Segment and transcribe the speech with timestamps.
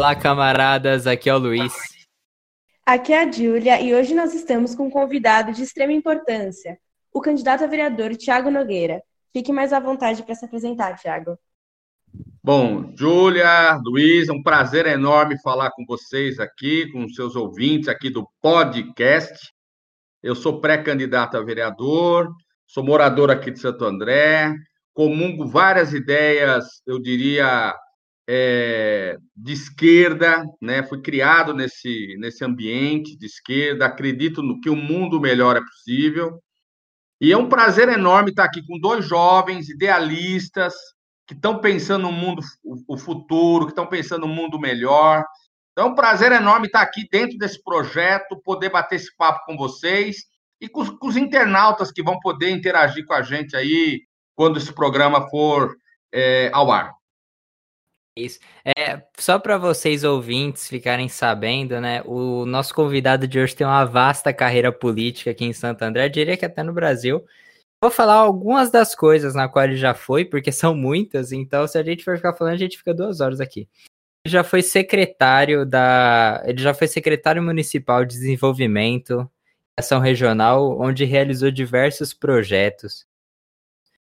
[0.00, 1.74] Olá, camaradas, aqui é o Luiz.
[2.86, 6.78] Aqui é a Júlia e hoje nós estamos com um convidado de extrema importância,
[7.12, 9.02] o candidato a vereador Tiago Nogueira.
[9.30, 11.38] Fique mais à vontade para se apresentar, Tiago.
[12.42, 18.08] Bom, Júlia, Luiz, é um prazer enorme falar com vocês aqui, com seus ouvintes aqui
[18.08, 19.52] do podcast.
[20.22, 22.32] Eu sou pré-candidato a vereador,
[22.66, 24.50] sou morador aqui de Santo André,
[24.94, 27.74] comungo várias ideias, eu diria,
[28.28, 30.82] é, de esquerda, né?
[30.82, 36.40] Fui criado nesse, nesse ambiente de esquerda, acredito no que o mundo melhor é possível.
[37.20, 40.74] E é um prazer enorme estar aqui com dois jovens idealistas
[41.26, 42.42] que estão pensando no mundo,
[42.88, 45.24] o futuro, que estão pensando no mundo melhor.
[45.72, 49.56] Então, é um prazer enorme estar aqui dentro desse projeto, poder bater esse papo com
[49.56, 50.24] vocês
[50.60, 54.00] e com, com os internautas que vão poder interagir com a gente aí
[54.34, 55.76] quando esse programa for
[56.12, 56.92] é, ao ar.
[58.16, 58.40] Isso.
[58.64, 62.02] É, só para vocês ouvintes ficarem sabendo, né?
[62.04, 66.10] O nosso convidado de hoje tem uma vasta carreira política aqui em Santo André, eu
[66.10, 67.24] diria que até no Brasil.
[67.82, 71.78] Vou falar algumas das coisas na qual ele já foi, porque são muitas, então se
[71.78, 73.68] a gente for ficar falando, a gente fica duas horas aqui.
[74.24, 76.42] Ele já foi secretário da.
[76.44, 79.30] Ele já foi secretário municipal de desenvolvimento,
[79.78, 83.06] ação regional, onde realizou diversos projetos.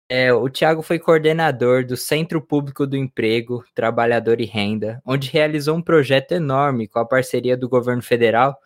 [0.09, 5.77] É, o Tiago foi coordenador do Centro Público do Emprego, Trabalhador e Renda, onde realizou
[5.77, 8.59] um projeto enorme com a parceria do governo federal,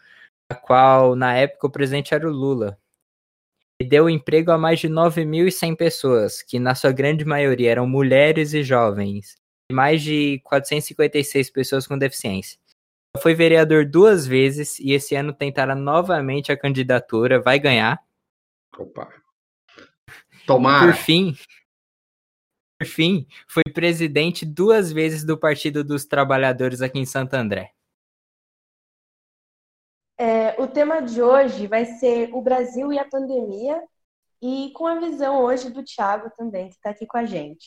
[0.50, 2.76] a qual, na época, o presidente era o Lula.
[3.80, 8.52] E deu emprego a mais de 9.100 pessoas, que na sua grande maioria eram mulheres
[8.52, 9.36] e jovens,
[9.70, 12.58] e mais de 456 pessoas com deficiência.
[13.22, 18.00] Foi vereador duas vezes e esse ano tentará novamente a candidatura, vai ganhar.
[18.76, 19.08] Opa.
[20.48, 20.86] Tomara.
[20.86, 21.36] Por fim,
[22.80, 27.72] por fim, foi presidente duas vezes do Partido dos Trabalhadores aqui em Santo André.
[30.18, 33.80] É, o tema de hoje vai ser o Brasil e a pandemia,
[34.40, 37.66] e com a visão hoje do Thiago também, que está aqui com a gente.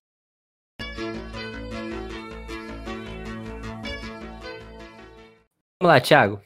[5.80, 6.42] Vamos lá, Thiago.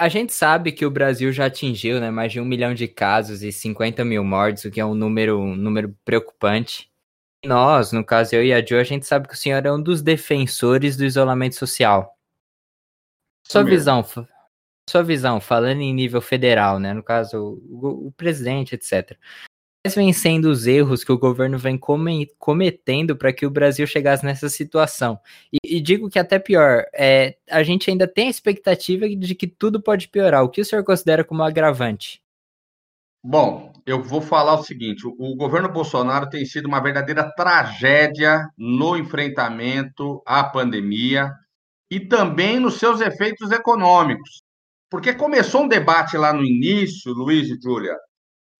[0.00, 3.42] A gente sabe que o Brasil já atingiu né, mais de um milhão de casos
[3.42, 6.90] e 50 mil mortes, o que é um número, um número preocupante.
[7.44, 9.82] nós, no caso eu e a Jo, a gente sabe que o senhor é um
[9.82, 12.16] dos defensores do isolamento social.
[13.46, 14.02] Sua visão,
[14.88, 19.18] sua visão, falando em nível federal, né, no caso o, o presidente, etc
[19.82, 21.78] quais vêm sendo os erros que o governo vem
[22.38, 25.18] cometendo para que o Brasil chegasse nessa situação?
[25.52, 29.46] E, e digo que até pior, é, a gente ainda tem a expectativa de que
[29.46, 30.44] tudo pode piorar.
[30.44, 32.22] O que o senhor considera como agravante?
[33.22, 38.96] Bom, eu vou falar o seguinte: o governo Bolsonaro tem sido uma verdadeira tragédia no
[38.96, 41.32] enfrentamento à pandemia
[41.90, 44.42] e também nos seus efeitos econômicos.
[44.90, 47.94] Porque começou um debate lá no início, Luiz e Júlia,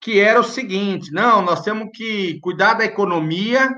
[0.00, 3.77] que era o seguinte: não, nós temos que cuidar da economia,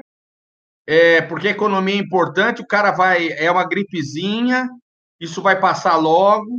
[0.87, 4.69] é, porque a economia é importante, o cara vai, é uma gripezinha,
[5.21, 6.51] isso vai passar logo,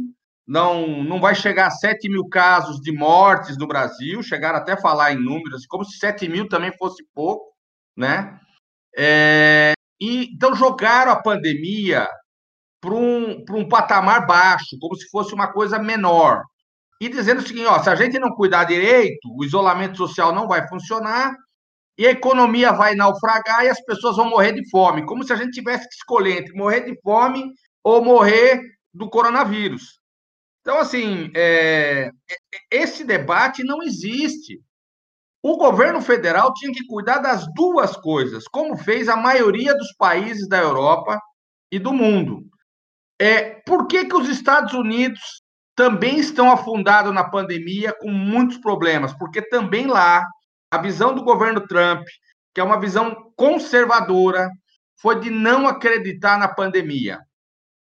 [0.46, 4.81] não, não vai chegar a 7 mil casos de mortes no Brasil, chegaram até a
[4.81, 7.53] falar em números, como se 7 mil também fosse pouco,
[7.96, 8.40] né?
[8.96, 12.07] É, e, então jogaram a pandemia
[12.81, 16.44] para um, um patamar baixo, como se fosse uma coisa menor
[17.06, 20.47] e dizendo o seguinte: ó, se a gente não cuidar direito, o isolamento social não
[20.47, 21.36] vai funcionar
[21.97, 25.36] e a economia vai naufragar e as pessoas vão morrer de fome, como se a
[25.36, 27.52] gente tivesse que escolher entre morrer de fome
[27.84, 28.62] ou morrer
[28.94, 30.00] do coronavírus.
[30.62, 32.09] Então, assim, é,
[32.72, 34.62] esse debate não existe.
[35.44, 40.47] O governo federal tinha que cuidar das duas coisas, como fez a maioria dos países
[40.47, 41.20] da Europa
[41.70, 42.46] e do mundo.
[43.20, 45.42] É, por que, que os Estados Unidos
[45.75, 50.25] também estão afundados na pandemia com muitos problemas, porque também lá
[50.70, 52.03] a visão do governo Trump,
[52.53, 54.49] que é uma visão conservadora,
[54.96, 57.20] foi de não acreditar na pandemia.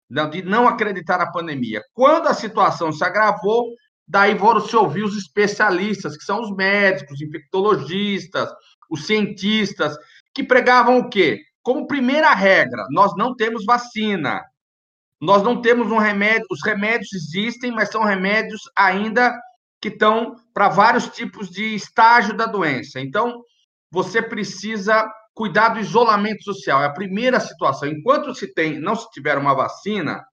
[0.10, 1.81] Não, de não acreditar na pandemia.
[1.94, 3.66] Quando a situação se agravou,
[4.07, 8.50] daí foram se ouvir os especialistas, que são os médicos, os infectologistas,
[8.89, 9.98] os cientistas,
[10.33, 11.42] que pregavam o quê?
[11.63, 14.42] Como primeira regra, nós não temos vacina.
[15.21, 19.38] Nós não temos um remédio, os remédios existem, mas são remédios ainda
[19.79, 23.00] que estão para vários tipos de estágio da doença.
[23.00, 23.41] Então,
[23.91, 26.81] você precisa cuidar do isolamento social.
[26.81, 27.88] É a primeira situação.
[27.88, 30.23] Enquanto se tem, não se tiver uma vacina,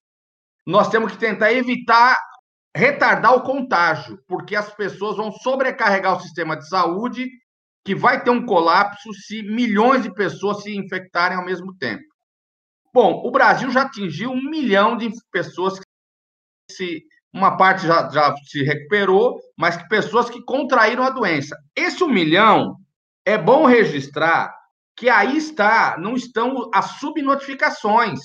[0.66, 2.18] nós temos que tentar evitar
[2.76, 7.28] retardar o contágio, porque as pessoas vão sobrecarregar o sistema de saúde,
[7.84, 12.04] que vai ter um colapso se milhões de pessoas se infectarem ao mesmo tempo.
[12.92, 15.84] Bom, o Brasil já atingiu um milhão de pessoas que
[16.70, 17.02] se
[17.32, 21.56] uma parte já, já se recuperou, mas que pessoas que contraíram a doença.
[21.76, 22.76] Esse um milhão
[23.24, 24.54] é bom registrar
[24.96, 28.18] que aí está, não estão as subnotificações.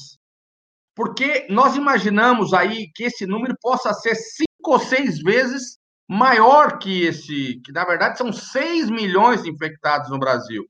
[0.95, 5.77] Porque nós imaginamos aí que esse número possa ser cinco ou seis vezes
[6.07, 10.63] maior que esse, que na verdade são 6 milhões de infectados no Brasil.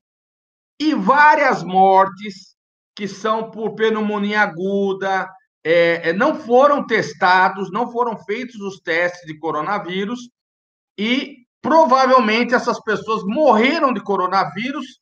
[0.79, 2.55] E várias mortes
[2.95, 5.29] que são por pneumonia aguda,
[5.63, 10.29] é, é, não foram testados, não foram feitos os testes de coronavírus
[10.97, 14.99] e provavelmente essas pessoas morreram de coronavírus,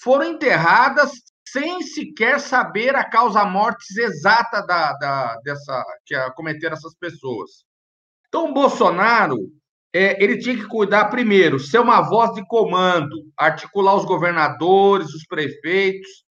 [0.00, 1.10] foram enterradas
[1.46, 7.64] sem sequer saber a causa mortes exata da, da, dessa que cometeram essas pessoas.
[8.28, 9.38] Então, o Bolsonaro
[9.92, 15.24] é, ele tinha que cuidar primeiro, ser uma voz de comando, articular os governadores, os
[15.24, 16.24] prefeitos,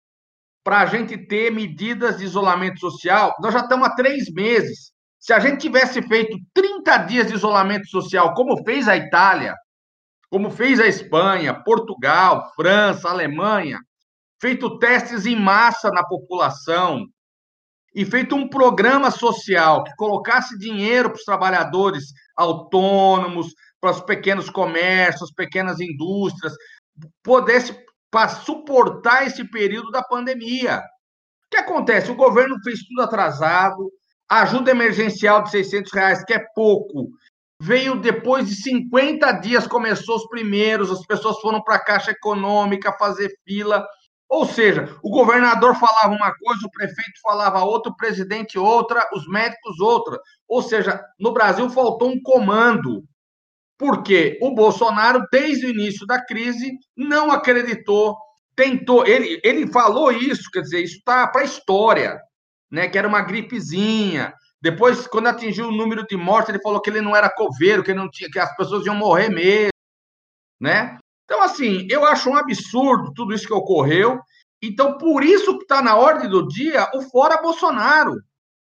[0.64, 3.36] para a gente ter medidas de isolamento social.
[3.40, 4.92] Nós já estamos há três meses.
[5.20, 9.54] Se a gente tivesse feito 30 dias de isolamento social, como fez a Itália,
[10.30, 13.78] como fez a Espanha, Portugal, França, Alemanha,
[14.40, 17.06] feito testes em massa na população
[17.94, 22.04] e feito um programa social que colocasse dinheiro para os trabalhadores
[22.36, 26.54] autônomos, para os pequenos comércios, pequenas indústrias,
[27.22, 27.76] pudesse
[28.14, 30.78] para suportar esse período da pandemia.
[30.78, 32.12] O que acontece?
[32.12, 33.90] O governo fez tudo atrasado,
[34.30, 37.08] a ajuda emergencial de 600 reais, que é pouco,
[37.60, 42.96] veio depois de 50 dias, começou os primeiros, as pessoas foram para a Caixa Econômica
[42.96, 43.84] fazer fila.
[44.28, 49.26] Ou seja, o governador falava uma coisa, o prefeito falava outra, o presidente outra, os
[49.26, 50.20] médicos outra.
[50.46, 53.02] Ou seja, no Brasil faltou um comando
[53.78, 58.16] porque o Bolsonaro, desde o início da crise, não acreditou,
[58.54, 62.20] tentou, ele, ele falou isso, quer dizer, isso está para a história,
[62.70, 62.88] né?
[62.88, 64.32] Que era uma gripezinha.
[64.60, 67.92] Depois, quando atingiu o número de mortes, ele falou que ele não era coveiro, que
[67.92, 69.70] não tinha, que as pessoas iam morrer mesmo,
[70.60, 70.96] né?
[71.24, 74.20] Então, assim, eu acho um absurdo tudo isso que ocorreu.
[74.62, 78.14] Então, por isso que está na ordem do dia o fora Bolsonaro.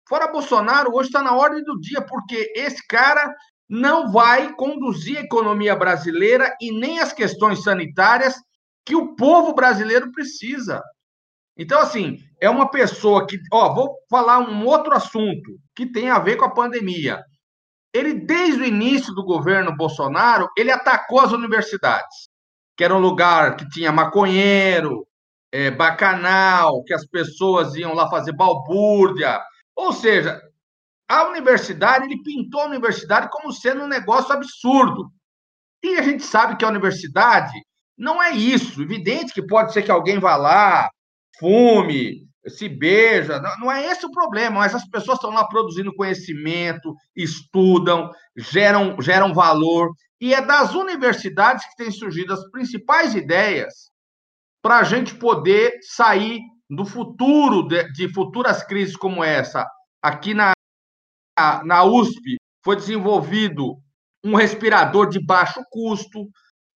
[0.08, 3.34] Fora Bolsonaro hoje está na ordem do dia, porque esse cara
[3.70, 8.36] não vai conduzir a economia brasileira e nem as questões sanitárias
[8.86, 10.82] que o povo brasileiro precisa.
[11.58, 13.38] Então, assim, é uma pessoa que.
[13.52, 17.22] Ó, vou falar um outro assunto que tem a ver com a pandemia.
[17.94, 22.30] Ele, desde o início do governo Bolsonaro, ele atacou as universidades,
[22.78, 25.08] que era um lugar que tinha maconheiro,
[25.52, 29.42] é, bacanal, que as pessoas iam lá fazer balbúrdia.
[29.76, 30.40] Ou seja,
[31.08, 35.10] a universidade, ele pintou a universidade como sendo um negócio absurdo.
[35.84, 37.54] E a gente sabe que a universidade
[37.98, 38.82] não é isso.
[38.82, 40.90] Evidente que pode ser que alguém vá lá,
[41.40, 46.96] fume, se beija, não é esse o problema, mas as pessoas estão lá produzindo conhecimento,
[47.16, 53.92] estudam, geram, geram valor, e é das universidades que têm surgido as principais ideias
[54.62, 59.66] para a gente poder sair do futuro, de, de futuras crises como essa,
[60.02, 60.54] aqui na,
[61.64, 63.78] na USP foi desenvolvido
[64.24, 66.28] um respirador de baixo custo.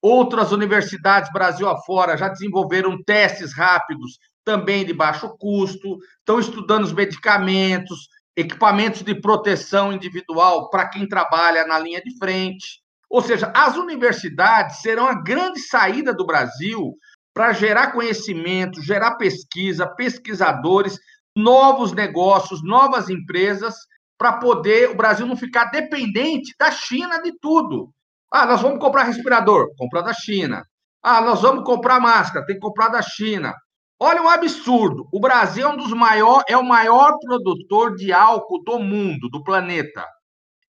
[0.02, 6.94] Outras universidades Brasil afora já desenvolveram testes rápidos também de baixo custo, estão estudando os
[6.94, 12.82] medicamentos, equipamentos de proteção individual para quem trabalha na linha de frente.
[13.10, 16.96] Ou seja, as universidades serão a grande saída do Brasil
[17.34, 20.98] para gerar conhecimento, gerar pesquisa, pesquisadores,
[21.38, 23.76] novos negócios, novas empresas
[24.22, 27.92] para poder o Brasil não ficar dependente da China de tudo.
[28.32, 30.64] Ah, nós vamos comprar respirador, comprar da China.
[31.02, 33.52] Ah, nós vamos comprar máscara, tem que comprar da China.
[34.00, 35.10] Olha o absurdo.
[35.12, 39.44] O Brasil é um dos maiores, é o maior produtor de álcool do mundo, do
[39.44, 40.06] planeta.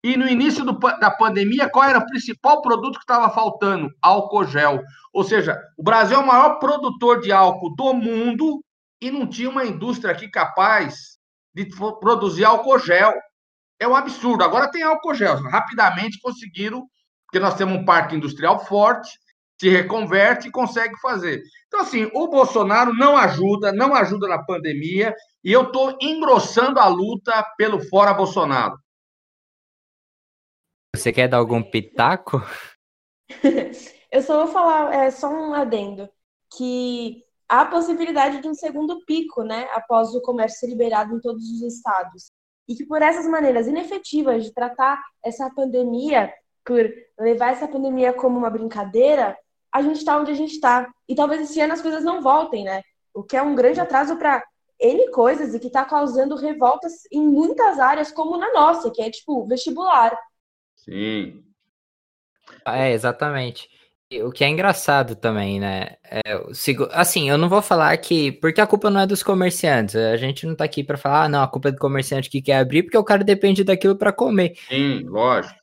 [0.03, 3.91] E no início do, da pandemia, qual era o principal produto que estava faltando?
[4.01, 4.81] Álcool gel.
[5.13, 8.65] Ou seja, o Brasil é o maior produtor de álcool do mundo
[8.99, 11.19] e não tinha uma indústria aqui capaz
[11.55, 11.69] de
[12.01, 13.13] produzir álcool gel.
[13.83, 14.45] É um absurdo.
[14.45, 15.43] Agora tem álcool gel.
[15.43, 16.87] Rapidamente conseguiram,
[17.27, 19.11] porque nós temos um parque industrial forte,
[19.61, 21.43] se reconverte e consegue fazer.
[21.67, 25.13] Então, assim, o Bolsonaro não ajuda, não ajuda na pandemia,
[25.43, 28.79] e eu estou engrossando a luta pelo fora Bolsonaro.
[30.95, 32.41] Você quer dar algum pitaco?
[34.13, 36.09] eu só vou falar, é só um adendo,
[36.57, 41.21] que há a possibilidade de um segundo pico, né, após o comércio ser liberado em
[41.21, 42.31] todos os estados
[42.69, 46.33] e que por essas maneiras inefetivas de tratar essa pandemia,
[46.65, 46.89] por
[47.19, 49.37] levar essa pandemia como uma brincadeira,
[49.73, 50.91] a gente está onde a gente está.
[51.09, 52.83] E talvez esse ano as coisas não voltem, né?
[53.15, 54.45] O que é um grande atraso para
[54.79, 59.11] N coisas e que está causando revoltas em muitas áreas, como na nossa, que é
[59.11, 60.17] tipo vestibular.
[60.77, 61.45] Sim.
[62.67, 63.69] É, exatamente.
[64.21, 65.97] O que é engraçado também, né?
[66.11, 66.41] É,
[66.91, 68.33] assim, eu não vou falar que.
[68.33, 69.97] Porque a culpa não é dos comerciantes.
[69.97, 72.43] A gente não tá aqui para falar, ah, não, a culpa é do comerciante que
[72.43, 74.55] quer abrir, porque o cara depende daquilo para comer.
[74.69, 75.63] Sim, lógico.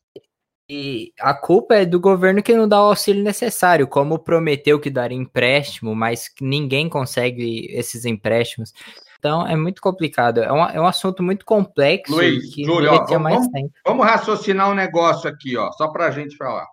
[0.72, 4.92] E a culpa é do governo que não dá o auxílio necessário, como prometeu que
[4.92, 8.72] daria empréstimo, mas ninguém consegue esses empréstimos.
[9.18, 10.42] Então é muito complicado.
[10.42, 13.48] É um, é um assunto muito complexo Luiz, que Júlio, ó, vamos,
[13.84, 16.68] vamos, raciocinar um negócio aqui, ó, só para a gente falar.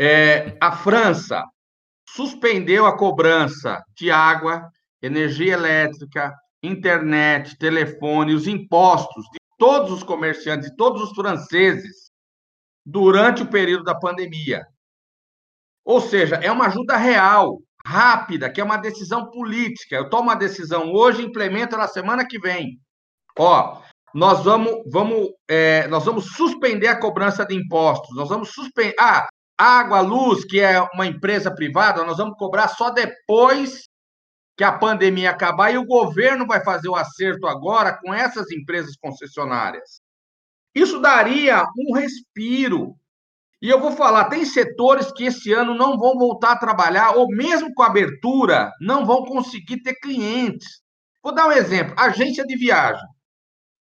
[0.00, 1.44] É, a França
[2.08, 4.70] suspendeu a cobrança de água,
[5.02, 12.10] energia elétrica, internet, telefone, os impostos de todos os comerciantes, de todos os franceses
[12.84, 14.64] durante o período da pandemia.
[15.84, 19.96] Ou seja, é uma ajuda real, rápida, que é uma decisão política.
[19.96, 22.78] Eu tomo uma decisão hoje implemento na semana que vem.
[23.38, 23.80] Ó,
[24.14, 28.14] nós vamos, vamos, é, nós vamos suspender a cobrança de impostos.
[28.16, 28.94] Nós vamos suspender.
[28.98, 29.26] Ah,
[29.58, 33.88] água, luz, que é uma empresa privada, nós vamos cobrar só depois
[34.56, 38.96] que a pandemia acabar e o governo vai fazer o acerto agora com essas empresas
[38.96, 40.00] concessionárias.
[40.74, 42.96] Isso daria um respiro.
[43.60, 47.26] E eu vou falar, tem setores que esse ano não vão voltar a trabalhar, ou
[47.28, 50.80] mesmo com abertura, não vão conseguir ter clientes.
[51.22, 53.06] Vou dar um exemplo: agência de viagem.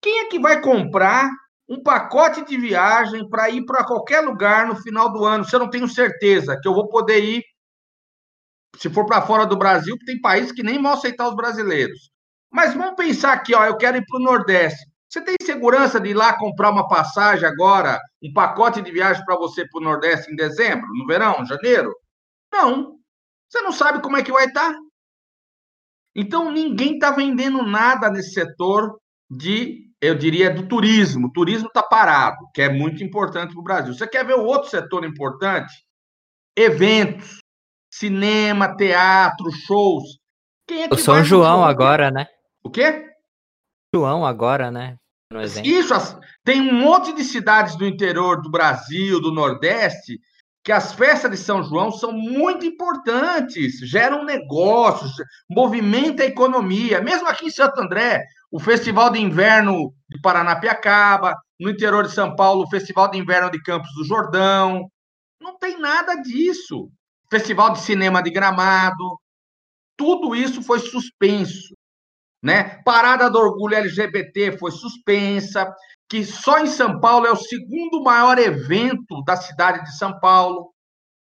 [0.02, 1.30] Quem é que vai comprar
[1.70, 5.44] um pacote de viagem para ir para qualquer lugar no final do ano?
[5.44, 7.44] Se eu não tenho certeza que eu vou poder ir,
[8.78, 12.12] se for para fora do Brasil, tem países que nem vão aceitar os brasileiros.
[12.52, 14.86] Mas vamos pensar aqui, ó, eu quero ir para o Nordeste.
[15.10, 19.38] Você tem segurança de ir lá comprar uma passagem agora, um pacote de viagem para
[19.38, 21.94] você para o Nordeste em dezembro, no verão, janeiro?
[22.52, 22.98] Não.
[23.50, 24.74] Você não sabe como é que vai estar.
[24.74, 24.80] Tá.
[26.16, 31.28] Então, ninguém está vendendo nada nesse setor de, eu diria, do turismo.
[31.28, 33.94] O turismo está parado, que é muito importante para o Brasil.
[33.94, 35.74] Você quer ver o outro setor importante?
[36.56, 37.40] Eventos,
[37.92, 40.20] cinema, teatro, shows.
[40.68, 42.28] Quem é que o São João agora, né?
[42.64, 43.06] O quê?
[43.94, 44.98] João agora, né?
[45.64, 45.94] Isso,
[46.44, 50.20] tem um monte de cidades do interior do Brasil, do Nordeste,
[50.64, 55.12] que as festas de São João são muito importantes, geram negócios,
[55.50, 57.02] movimenta a economia.
[57.02, 62.36] Mesmo aqui em Santo André, o Festival de Inverno de Paranapiacaba, no interior de São
[62.36, 64.90] Paulo, o Festival de Inverno de Campos do Jordão.
[65.42, 66.90] Não tem nada disso.
[67.30, 69.20] Festival de Cinema de Gramado.
[69.98, 71.76] Tudo isso foi suspenso.
[72.42, 72.82] Né?
[72.84, 75.74] Parada do Orgulho LGBT foi suspensa,
[76.08, 80.72] que só em São Paulo é o segundo maior evento da cidade de São Paulo.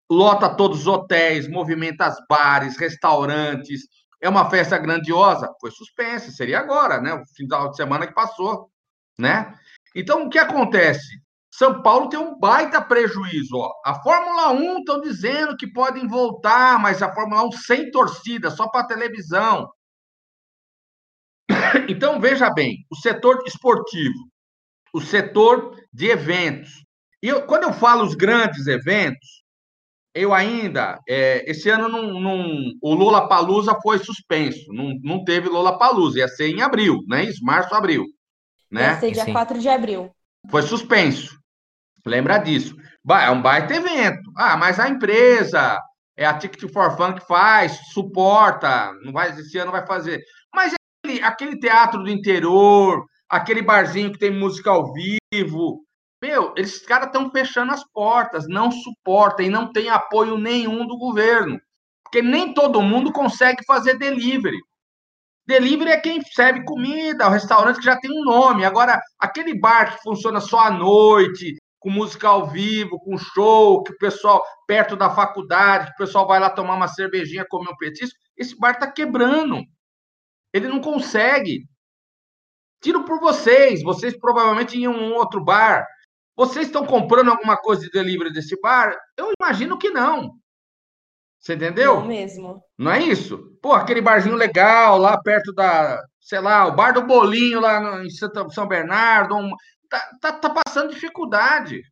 [0.09, 3.81] Lota todos os hotéis, movimenta as bares, restaurantes.
[4.21, 5.51] É uma festa grandiosa?
[5.59, 7.13] Foi suspensa, seria agora, né?
[7.13, 8.69] O final de semana que passou,
[9.17, 9.57] né?
[9.95, 11.21] Então, o que acontece?
[11.51, 13.57] São Paulo tem um baita prejuízo.
[13.57, 13.71] Ó.
[13.83, 18.69] A Fórmula 1 estão dizendo que podem voltar, mas a Fórmula 1 sem torcida, só
[18.69, 19.69] para televisão.
[21.89, 24.29] Então, veja bem, o setor esportivo,
[24.93, 26.85] o setor de eventos.
[27.21, 29.43] E quando eu falo os grandes eventos,
[30.13, 32.45] eu ainda, é, esse ano não, não,
[32.81, 37.23] o Lula Palusa foi suspenso, não, não teve Lula Palusa, ia ser em abril, né?
[37.23, 38.05] Isso, março, abril.
[38.69, 38.83] Né?
[38.83, 39.33] Ia ser dia Sim.
[39.33, 40.11] 4 de abril.
[40.49, 41.37] Foi suspenso.
[42.05, 42.75] Lembra disso.
[43.09, 44.31] É um baita evento.
[44.35, 45.79] Ah, mas a empresa,
[46.17, 50.21] é a Ticket for Fun que faz, suporta, não vai, esse ano vai fazer.
[50.53, 55.83] Mas aquele, aquele teatro do interior, aquele barzinho que tem música ao vivo.
[56.21, 60.97] Meu, esses caras estão fechando as portas, não suportam e não tem apoio nenhum do
[60.97, 61.59] governo.
[62.03, 64.57] Porque nem todo mundo consegue fazer delivery.
[65.47, 68.63] Delivery é quem serve comida, o restaurante que já tem um nome.
[68.63, 73.91] Agora, aquele bar que funciona só à noite, com música ao vivo, com show, que
[73.91, 77.75] o pessoal, perto da faculdade, que o pessoal vai lá tomar uma cervejinha, comer um
[77.75, 79.63] petisco, esse bar está quebrando.
[80.53, 81.65] Ele não consegue.
[82.81, 83.81] Tiro por vocês.
[83.81, 85.87] Vocês provavelmente em um outro bar.
[86.41, 88.97] Vocês estão comprando alguma coisa de delivery desse bar?
[89.15, 90.31] Eu imagino que não.
[91.39, 91.97] Você entendeu?
[91.97, 92.63] Não mesmo.
[92.75, 93.55] Não é isso?
[93.61, 98.03] Pô, aquele barzinho legal lá perto da, sei lá, o bar do Bolinho lá no,
[98.03, 99.51] em São Bernardo, um,
[99.87, 101.83] tá, tá, tá, passando dificuldade.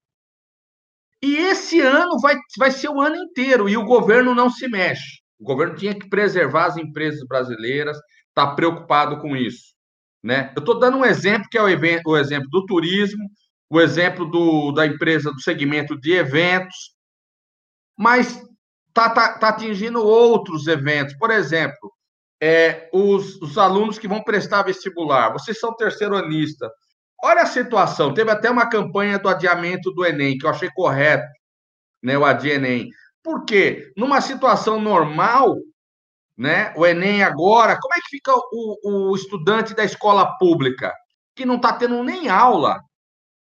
[1.22, 5.20] E esse ano vai, vai ser o ano inteiro e o governo não se mexe.
[5.40, 9.76] O governo tinha que preservar as empresas brasileiras, está preocupado com isso.
[10.24, 10.52] Né?
[10.56, 13.30] Eu estou dando um exemplo, que é o, evento, o exemplo do turismo,
[13.70, 16.96] o exemplo do, da empresa do segmento de eventos,
[17.98, 18.42] mas
[18.88, 21.16] está tá, tá atingindo outros eventos.
[21.18, 21.92] Por exemplo,
[22.42, 25.32] é, os, os alunos que vão prestar vestibular.
[25.32, 26.70] Vocês são terceiro anista.
[27.22, 28.14] Olha a situação.
[28.14, 31.28] Teve até uma campanha do adiamento do Enem, que eu achei correto,
[32.02, 32.18] né?
[32.18, 32.90] O Adi Enem.
[33.22, 33.92] Por quê?
[33.98, 35.58] Numa situação normal,
[36.38, 36.74] né?
[36.78, 40.94] O Enem agora, como é que fica o, o estudante da escola pública?
[41.36, 42.80] Que não está tendo nem aula.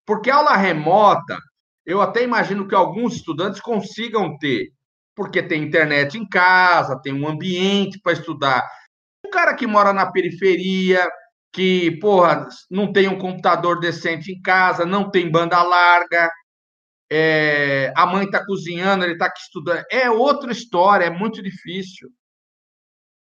[0.09, 1.37] Porque aula remota,
[1.85, 4.71] eu até imagino que alguns estudantes consigam ter,
[5.15, 8.67] porque tem internet em casa, tem um ambiente para estudar.
[9.23, 11.07] O cara que mora na periferia,
[11.53, 16.31] que, porra, não tem um computador decente em casa, não tem banda larga,
[17.11, 19.85] é, a mãe está cozinhando, ele está aqui estudando.
[19.91, 22.09] É outra história, é muito difícil.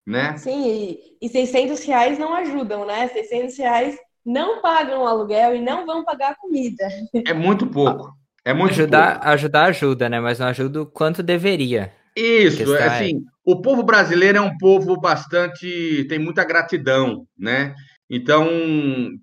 [0.05, 0.35] Né?
[0.35, 3.07] Sim, e, e 600 reais não ajudam, né?
[3.07, 6.87] 600 reais não pagam o aluguel e não vão pagar a comida.
[7.25, 8.11] É muito pouco.
[8.43, 9.27] É muito ajudar, pouco.
[9.27, 10.19] ajudar ajuda, né?
[10.19, 11.93] Mas não ajuda o quanto deveria.
[12.15, 17.75] Isso, é assim, o povo brasileiro é um povo bastante, tem muita gratidão, né?
[18.09, 18.47] Então,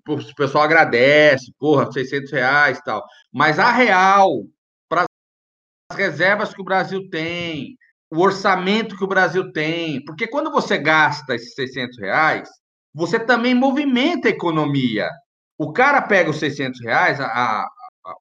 [0.07, 3.03] o pessoal agradece, porra, 600 reais e tal.
[3.31, 4.43] Mas a real,
[4.87, 5.05] para
[5.89, 7.77] as reservas que o Brasil tem,
[8.11, 12.49] o orçamento que o Brasil tem, porque quando você gasta esses 600 reais,
[12.93, 15.09] você também movimenta a economia.
[15.57, 17.67] O cara pega os 600 reais, a, a,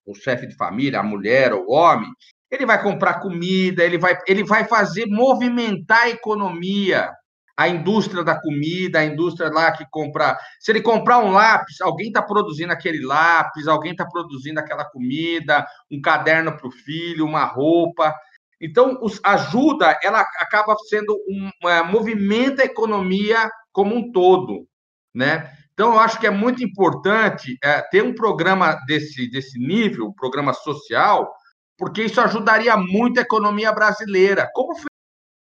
[0.07, 2.11] o chefe de família, a mulher, o homem,
[2.50, 7.11] ele vai comprar comida, ele vai, ele vai fazer movimentar a economia
[7.57, 10.38] a indústria da comida, a indústria lá que compra.
[10.59, 15.64] Se ele comprar um lápis, alguém está produzindo aquele lápis, alguém está produzindo aquela comida,
[15.91, 18.14] um caderno para o filho, uma roupa.
[18.61, 24.67] Então, os, ajuda, ela acaba sendo um é, movimenta a economia como um todo,
[25.14, 25.57] né?
[25.73, 30.12] Então, eu acho que é muito importante é, ter um programa desse, desse nível, um
[30.12, 31.33] programa social,
[31.79, 34.87] porque isso ajudaria muito a economia brasileira, como fez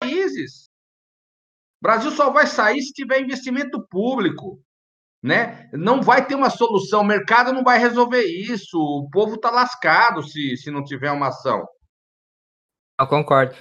[0.01, 0.71] países.
[1.81, 4.59] Brasil só vai sair se tiver investimento público.
[5.23, 5.71] Né?
[5.73, 10.23] Não vai ter uma solução, o mercado não vai resolver isso, o povo está lascado
[10.23, 11.67] se, se não tiver uma ação.
[13.01, 13.55] Eu concordo.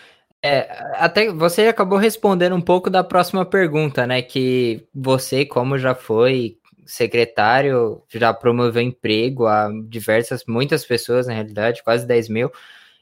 [0.44, 4.22] É, até você acabou respondendo um pouco da próxima pergunta, né?
[4.22, 11.82] Que você, como já foi secretário, já promoveu emprego a diversas, muitas pessoas, na realidade,
[11.82, 12.52] quase 10 mil.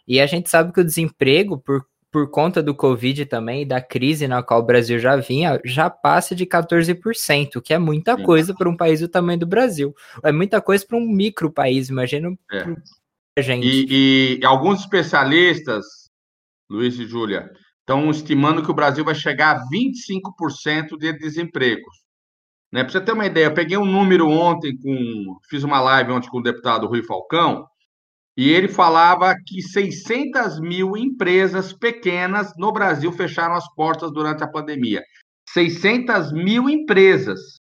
[0.08, 3.80] E a gente sabe que o desemprego, por por conta do Covid também e da
[3.80, 8.24] crise na qual o Brasil já vinha, já passa de 14%, que é muita Sim.
[8.24, 9.96] coisa para um país do tamanho do Brasil.
[10.22, 13.42] É muita coisa para um micro país, imagina é.
[13.42, 13.66] gente.
[13.66, 15.86] E, e, alguns especialistas,
[16.72, 22.02] Luiz e Júlia, estão estimando que o Brasil vai chegar a 25% de desempregos.
[22.72, 22.84] Né?
[22.84, 25.38] Para você ter uma ideia, eu peguei um número ontem com.
[25.50, 27.68] Fiz uma live ontem com o deputado Rui Falcão
[28.38, 34.48] e ele falava que 600 mil empresas pequenas no Brasil fecharam as portas durante a
[34.48, 35.04] pandemia.
[35.50, 37.60] 600 mil empresas.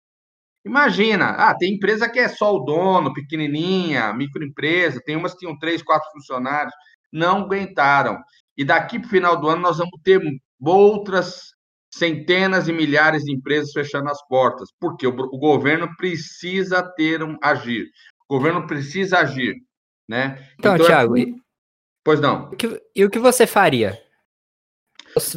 [0.64, 5.58] Imagina, ah, tem empresa que é só o dono, pequenininha, microempresa, tem umas que tinham
[5.58, 6.72] três, quatro funcionários,
[7.12, 8.16] não aguentaram.
[8.62, 10.20] E daqui para o final do ano nós vamos ter
[10.64, 11.52] outras
[11.92, 17.36] centenas e milhares de empresas fechando as portas, porque o, o governo precisa ter um
[17.42, 17.88] agir.
[18.28, 19.56] O governo precisa agir.
[20.08, 20.48] Né?
[20.60, 21.26] Então, então Thiago, é...
[22.04, 22.52] pois não.
[22.52, 24.00] E, que, e o que você faria?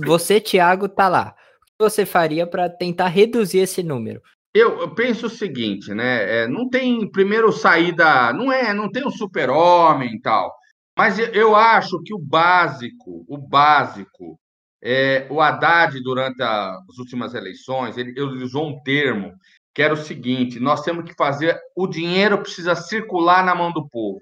[0.06, 1.36] Você, Thiago, tá lá.
[1.62, 4.22] O que você faria para tentar reduzir esse número?
[4.54, 6.44] Eu, eu, penso o seguinte, né?
[6.44, 10.56] É, não tem primeiro saída, não é, não tem um super-homem e tal.
[10.98, 14.40] Mas eu, acho que o básico, o básico,
[14.82, 19.34] é, o Haddad, durante a, as últimas eleições, ele, ele usou um termo
[19.74, 23.88] que era o seguinte: nós temos que fazer, o dinheiro precisa circular na mão do
[23.90, 24.22] povo.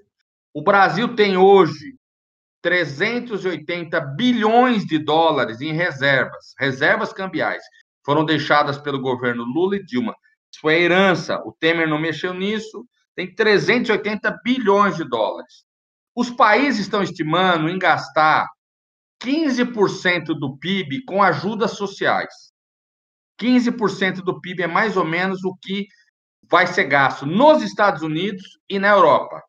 [0.52, 1.96] O Brasil tem hoje
[2.64, 7.64] 380 bilhões de dólares em reservas, reservas cambiais,
[8.04, 10.16] foram deixadas pelo governo Lula e Dilma.
[10.52, 15.66] Isso foi herança, o Temer não mexeu nisso, tem 380 bilhões de dólares.
[16.16, 18.48] Os países estão estimando em gastar
[19.22, 22.34] 15% do PIB com ajudas sociais.
[23.42, 25.88] 15% do PIB é mais ou menos o que
[26.50, 29.42] vai ser gasto nos Estados Unidos e na Europa.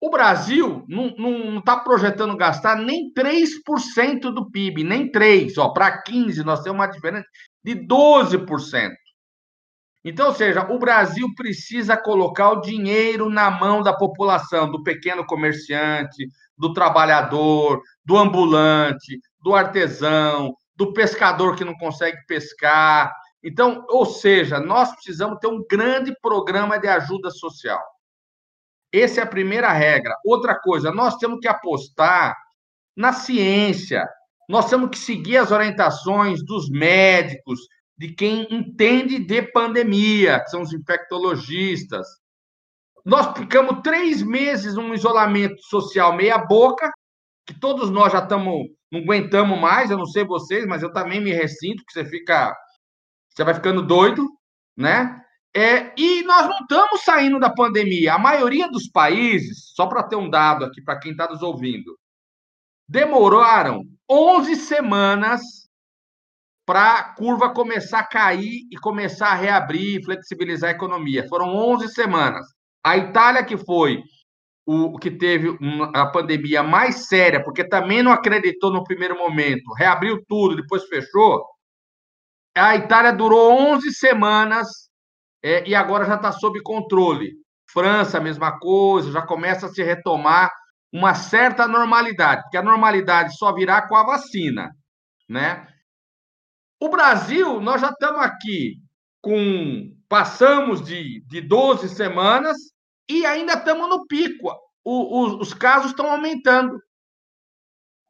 [0.00, 5.72] O Brasil não está projetando gastar nem 3% do PIB, nem 3%.
[5.72, 7.26] Para 15%, nós temos uma diferença
[7.62, 8.90] de 12%.
[10.04, 15.24] Então, ou seja, o Brasil precisa colocar o dinheiro na mão da população, do pequeno
[15.24, 23.12] comerciante, do trabalhador, do ambulante, do artesão, do pescador que não consegue pescar.
[23.42, 27.82] Então, ou seja, nós precisamos ter um grande programa de ajuda social.
[28.92, 30.16] Essa é a primeira regra.
[30.24, 32.36] Outra coisa, nós temos que apostar
[32.96, 34.06] na ciência.
[34.48, 37.60] Nós temos que seguir as orientações dos médicos,
[38.02, 42.04] de quem entende de pandemia, que são os infectologistas.
[43.04, 46.90] Nós ficamos três meses num isolamento social meia-boca,
[47.46, 51.20] que todos nós já estamos, não aguentamos mais, eu não sei vocês, mas eu também
[51.20, 52.52] me ressinto, que você fica,
[53.30, 54.28] você vai ficando doido,
[54.76, 55.22] né?
[55.54, 58.14] É, e nós não estamos saindo da pandemia.
[58.14, 61.96] A maioria dos países, só para ter um dado aqui para quem está nos ouvindo,
[62.88, 65.62] demoraram 11 semanas
[66.64, 71.26] para a curva começar a cair e começar a reabrir, flexibilizar a economia.
[71.28, 72.46] Foram 11 semanas.
[72.84, 74.02] A Itália, que foi
[74.64, 75.56] o que teve
[75.94, 81.44] a pandemia mais séria, porque também não acreditou no primeiro momento, reabriu tudo, depois fechou.
[82.56, 84.68] A Itália durou 11 semanas
[85.42, 87.32] é, e agora já está sob controle.
[87.72, 90.50] França, mesma coisa, já começa a se retomar
[90.92, 94.70] uma certa normalidade, porque a normalidade só virá com a vacina,
[95.28, 95.66] né?
[96.82, 98.82] O Brasil, nós já estamos aqui
[99.20, 102.56] com passamos de, de 12 semanas
[103.08, 104.48] e ainda estamos no pico.
[104.82, 106.76] O, o, os casos estão aumentando.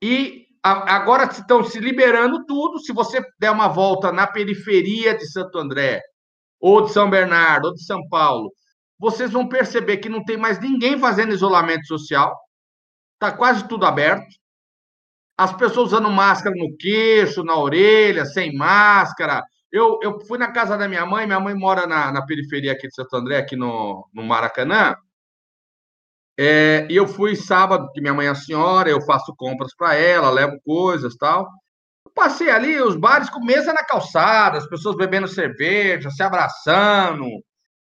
[0.02, 2.80] E a, agora estão se liberando tudo.
[2.80, 6.00] Se você der uma volta na periferia de Santo André,
[6.58, 8.50] ou de São Bernardo, ou de São Paulo,
[8.98, 12.34] vocês vão perceber que não tem mais ninguém fazendo isolamento social.
[13.16, 14.34] Está quase tudo aberto.
[15.42, 20.76] As pessoas usando máscara no queixo, na orelha, sem máscara, eu, eu fui na casa
[20.78, 24.08] da minha mãe, minha mãe mora na, na periferia aqui de Santo André, aqui no,
[24.14, 24.94] no Maracanã.
[26.38, 29.96] É, e eu fui sábado, que minha mãe é a senhora, eu faço compras para
[29.96, 31.48] ela, levo coisas tal.
[32.14, 37.26] passei ali, os bares com mesa na calçada, as pessoas bebendo cerveja, se abraçando,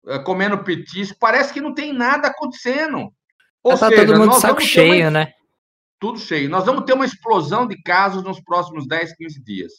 [0.06, 1.18] é, comendo petisco.
[1.18, 3.10] Parece que não tem nada acontecendo.
[3.60, 5.32] Ou tá seja, todo mundo saco cheio, né?
[6.00, 6.48] Tudo cheio.
[6.48, 9.72] Nós vamos ter uma explosão de casos nos próximos 10, 15 dias.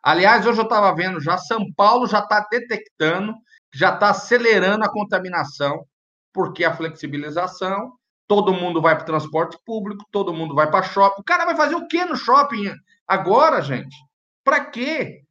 [0.00, 3.34] Aliás, hoje eu estava vendo já, São Paulo já está detectando,
[3.74, 5.84] já está acelerando a contaminação,
[6.32, 7.92] porque a flexibilização,
[8.28, 11.20] todo mundo vai para o transporte público, todo mundo vai para shopping.
[11.20, 12.72] O cara vai fazer o quê no shopping
[13.04, 13.96] agora, gente?
[14.44, 15.22] Para quê?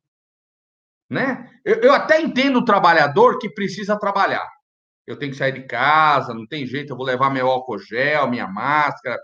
[1.09, 1.49] Né?
[1.63, 4.45] Eu, eu até entendo o trabalhador que precisa trabalhar.
[5.07, 8.27] Eu tenho que sair de casa, não tem jeito, eu vou levar meu álcool gel,
[8.27, 9.17] minha máscara,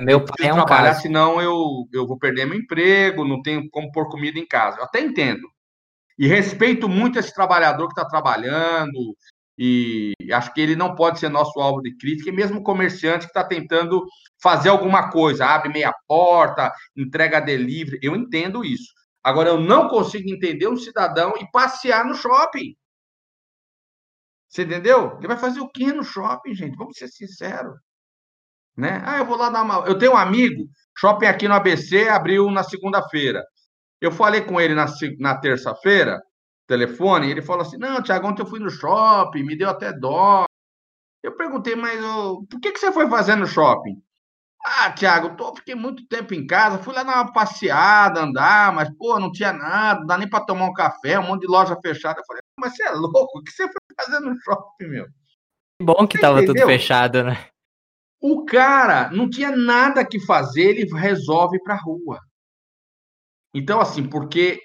[0.00, 1.02] meu pai é um trabalhar, caso.
[1.02, 4.78] senão eu, eu vou perder meu emprego, não tenho como pôr comida em casa.
[4.78, 5.48] Eu até entendo.
[6.18, 9.16] E respeito muito esse trabalhador que está trabalhando,
[9.58, 13.26] e acho que ele não pode ser nosso alvo de crítica, e mesmo o comerciante
[13.26, 14.04] que está tentando
[14.42, 18.92] fazer alguma coisa, abre meia porta, entrega delivery, eu entendo isso.
[19.22, 22.76] Agora, eu não consigo entender um cidadão e passear no shopping.
[24.48, 25.16] Você entendeu?
[25.18, 26.76] Ele vai fazer o quê no shopping, gente?
[26.76, 27.78] Vamos ser sinceros.
[28.76, 29.02] Né?
[29.04, 29.86] Ah, eu vou lá dar uma.
[29.86, 33.42] Eu tenho um amigo, shopping aqui no ABC abriu na segunda-feira.
[34.00, 34.86] Eu falei com ele na,
[35.18, 36.20] na terça-feira,
[36.66, 40.44] telefone, ele falou assim: Não, Tiago, ontem eu fui no shopping, me deu até dó.
[41.22, 44.00] Eu perguntei, mas oh, por que, que você foi fazer no shopping?
[44.64, 48.90] Ah, Tiago, tô, fiquei muito tempo em casa, fui lá dar uma passeada, andar, mas,
[48.96, 51.76] pô, não tinha nada, não dá nem para tomar um café, um monte de loja
[51.80, 52.20] fechada.
[52.20, 53.38] Eu falei, mas você é louco?
[53.38, 55.06] O que você foi fazer no shopping, meu?
[55.78, 56.66] Que bom que você tava entendeu?
[56.66, 57.48] tudo fechado, né?
[58.28, 62.18] O cara não tinha nada que fazer, ele resolve ir para a rua.
[63.54, 64.60] Então, assim, porque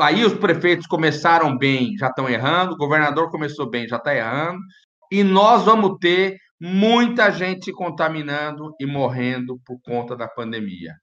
[0.00, 4.58] aí os prefeitos começaram bem, já estão errando, o governador começou bem, já está errando,
[5.12, 10.94] e nós vamos ter muita gente se contaminando e morrendo por conta da pandemia.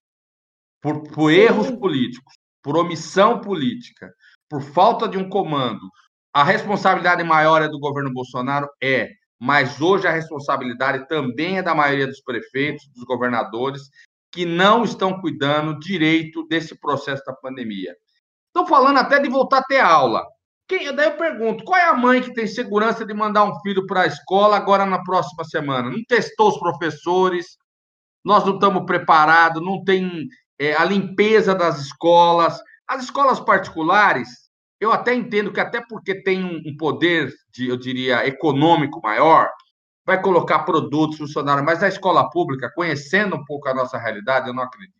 [0.82, 4.12] Por, por erros políticos, por omissão política,
[4.50, 5.88] por falta de um comando.
[6.34, 8.68] A responsabilidade maior é do governo Bolsonaro?
[8.82, 13.90] É mas hoje a responsabilidade também é da maioria dos prefeitos, dos governadores,
[14.32, 17.96] que não estão cuidando direito desse processo da pandemia.
[18.48, 20.26] Estão falando até de voltar a ter aula.
[20.68, 23.86] Quem, daí eu pergunto, qual é a mãe que tem segurança de mandar um filho
[23.86, 25.90] para a escola agora na próxima semana?
[25.90, 27.58] Não testou os professores,
[28.24, 30.28] nós não estamos preparados, não tem
[30.60, 32.60] é, a limpeza das escolas.
[32.88, 34.45] As escolas particulares,
[34.86, 39.50] eu até entendo que, até porque tem um poder, de, eu diria, econômico maior,
[40.06, 44.54] vai colocar produtos, funcionários, mas a escola pública, conhecendo um pouco a nossa realidade, eu
[44.54, 44.96] não acredito.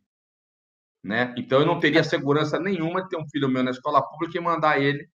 [1.04, 1.34] Né?
[1.38, 4.42] Então, eu não teria segurança nenhuma de ter um filho meu na escola pública e
[4.42, 5.08] mandar ele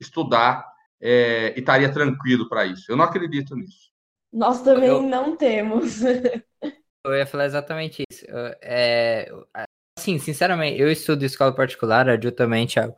[0.00, 0.66] estudar
[1.00, 2.90] é, e estaria tranquilo para isso.
[2.90, 3.92] Eu não acredito nisso.
[4.32, 6.02] Nós também eu, não temos.
[6.02, 8.26] eu ia falar exatamente isso.
[8.60, 9.32] É,
[9.96, 12.96] assim, sinceramente, eu estudo escola particular, a Ju também, Thiago.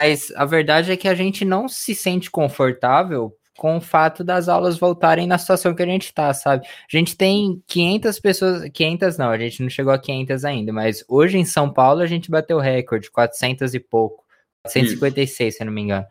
[0.00, 4.48] Mas a verdade é que a gente não se sente confortável com o fato das
[4.48, 6.66] aulas voltarem na situação que a gente tá, sabe?
[6.66, 11.04] A gente tem 500 pessoas, 500 não, a gente não chegou a 500 ainda, mas
[11.06, 14.24] hoje em São Paulo a gente bateu recorde, 400 e pouco
[14.66, 16.06] 156, se eu não me engano.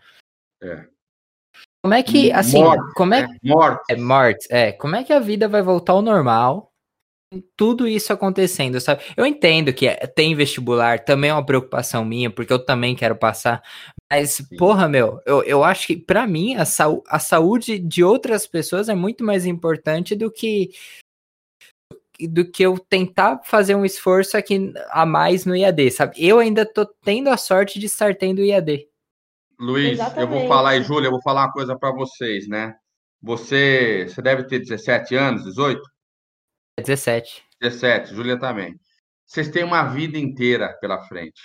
[0.61, 0.85] É.
[1.81, 3.37] Como é que, assim, Morte, como é, né?
[3.41, 3.83] Morte.
[3.89, 6.68] é morte, é, como é que a vida vai voltar ao normal?
[7.55, 9.03] Tudo isso acontecendo, sabe?
[9.15, 13.15] Eu entendo que é- tem vestibular, também é uma preocupação minha, porque eu também quero
[13.15, 13.61] passar.
[14.11, 18.47] Mas, porra, meu, eu, eu acho que pra mim a, sau- a saúde de outras
[18.47, 20.71] pessoas é muito mais importante do que
[22.21, 26.15] do que eu tentar fazer um esforço aqui a mais no IAD, sabe?
[26.17, 28.87] Eu ainda tô tendo a sorte de estar tendo IAD.
[29.57, 30.47] Luiz, eu vou Exatamente.
[30.47, 32.75] falar, e Júlia, eu vou falar uma coisa para vocês, né?
[33.21, 35.81] Você, você deve ter 17 anos, 18?
[36.79, 37.43] É 17.
[37.59, 38.79] 17, Júlia também.
[39.25, 41.41] Vocês têm uma vida inteira pela frente.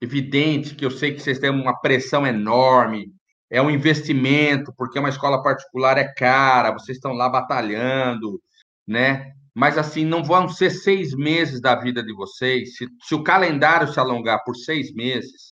[0.00, 3.12] Evidente que eu sei que vocês têm uma pressão enorme,
[3.50, 8.40] é um investimento, porque uma escola particular é cara, vocês estão lá batalhando,
[8.86, 9.30] né?
[9.54, 13.88] Mas assim, não vão ser seis meses da vida de vocês, se, se o calendário
[13.88, 15.52] se alongar por seis meses,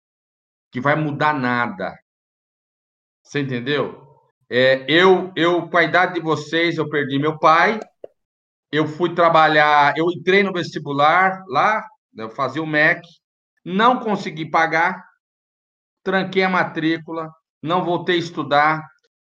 [0.71, 1.97] que vai mudar nada.
[3.23, 3.99] Você entendeu?
[4.47, 7.79] É, eu, eu, com a idade de vocês, eu perdi meu pai,
[8.75, 11.83] eu fui trabalhar, eu entrei no vestibular lá,
[12.15, 13.01] eu fazia o MEC,
[13.63, 15.03] não consegui pagar,
[16.03, 17.29] tranquei a matrícula,
[17.61, 18.87] não voltei a estudar.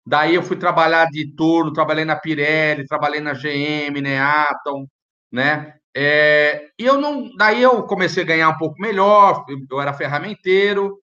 [0.06, 4.86] Daí eu fui trabalhar de turno, trabalhei na Pirelli, trabalhei na GM, Neaton,
[5.32, 5.76] né?
[5.96, 11.00] É, e eu não, daí eu comecei a ganhar um pouco melhor, eu era ferramenteiro,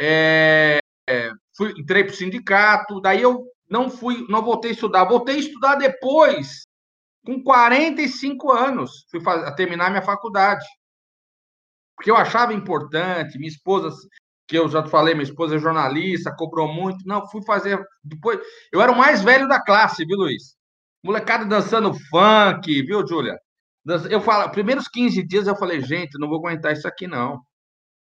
[0.00, 5.04] é, é, fui, entrei para o sindicato, daí eu não fui, não voltei a estudar,
[5.04, 6.62] voltei a estudar depois,
[7.24, 10.64] com 45 anos, fui fazer, terminar minha faculdade.
[11.96, 13.88] Porque eu achava importante, minha esposa,
[14.46, 18.38] que eu já te falei, minha esposa é jornalista, cobrou muito, não, fui fazer, depois,
[18.72, 20.54] eu era o mais velho da classe, viu, Luiz?
[21.02, 23.38] Molecada dançando funk, viu, Júlia?
[24.10, 27.40] Eu falo, primeiros 15 dias eu falei, gente, não vou aguentar isso aqui, não.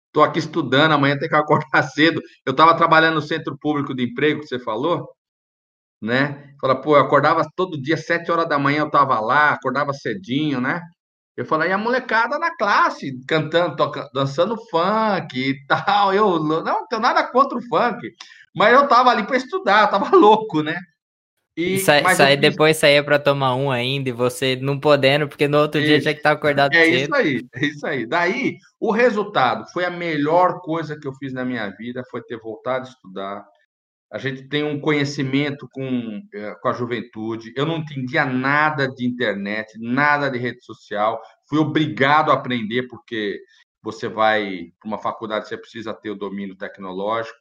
[0.07, 2.21] Estou aqui estudando, amanhã tem que acordar cedo.
[2.45, 5.09] Eu estava trabalhando no centro público de emprego que você falou,
[6.03, 6.53] né?
[6.61, 10.61] Fala, pô, eu acordava todo dia, sete horas da manhã eu estava lá, acordava cedinho,
[10.61, 10.81] né?
[11.37, 16.13] Eu falei, e a molecada na classe, cantando, toca, dançando funk e tal.
[16.13, 18.11] Eu não tenho nada contra o funk,
[18.55, 20.75] mas eu tava ali para estudar, tava louco, né?
[21.57, 24.79] E, sai, mas sai eu fiz- depois saía pra tomar um ainda e você não
[24.79, 26.03] podendo, porque no outro dia Isso.
[26.03, 27.03] tinha que estar acordado É cedo.
[27.03, 28.05] isso aí, é isso aí.
[28.05, 32.37] Daí, o resultado foi a melhor coisa que eu fiz na minha vida, foi ter
[32.39, 33.45] voltado a estudar.
[34.13, 37.51] A gente tem um conhecimento com, eh, com a juventude.
[37.55, 41.19] Eu não entendia nada de internet, nada de rede social.
[41.49, 43.41] Fui obrigado a aprender, porque
[43.81, 47.35] você vai para uma faculdade, você precisa ter o domínio tecnológico.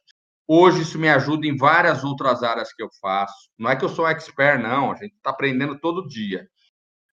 [0.47, 3.51] Hoje, isso me ajuda em várias outras áreas que eu faço.
[3.55, 4.91] Não é que eu sou expert, não.
[4.91, 6.49] A gente está aprendendo todo dia.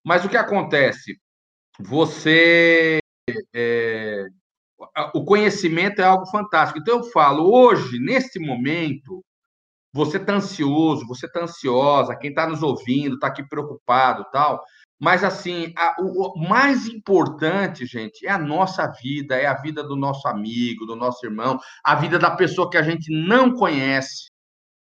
[0.03, 1.21] Mas o que acontece?
[1.79, 2.99] Você.
[3.55, 4.27] é,
[5.15, 6.79] o conhecimento é algo fantástico.
[6.79, 9.23] Então, eu falo, hoje, nesse momento,
[9.93, 14.63] você está ansioso, você está ansiosa, quem está nos ouvindo está aqui preocupado tal.
[14.99, 19.83] Mas, assim, a- o, o mais importante, gente, é a nossa vida, é a vida
[19.83, 24.31] do nosso amigo, do nosso irmão, a vida da pessoa que a gente não conhece,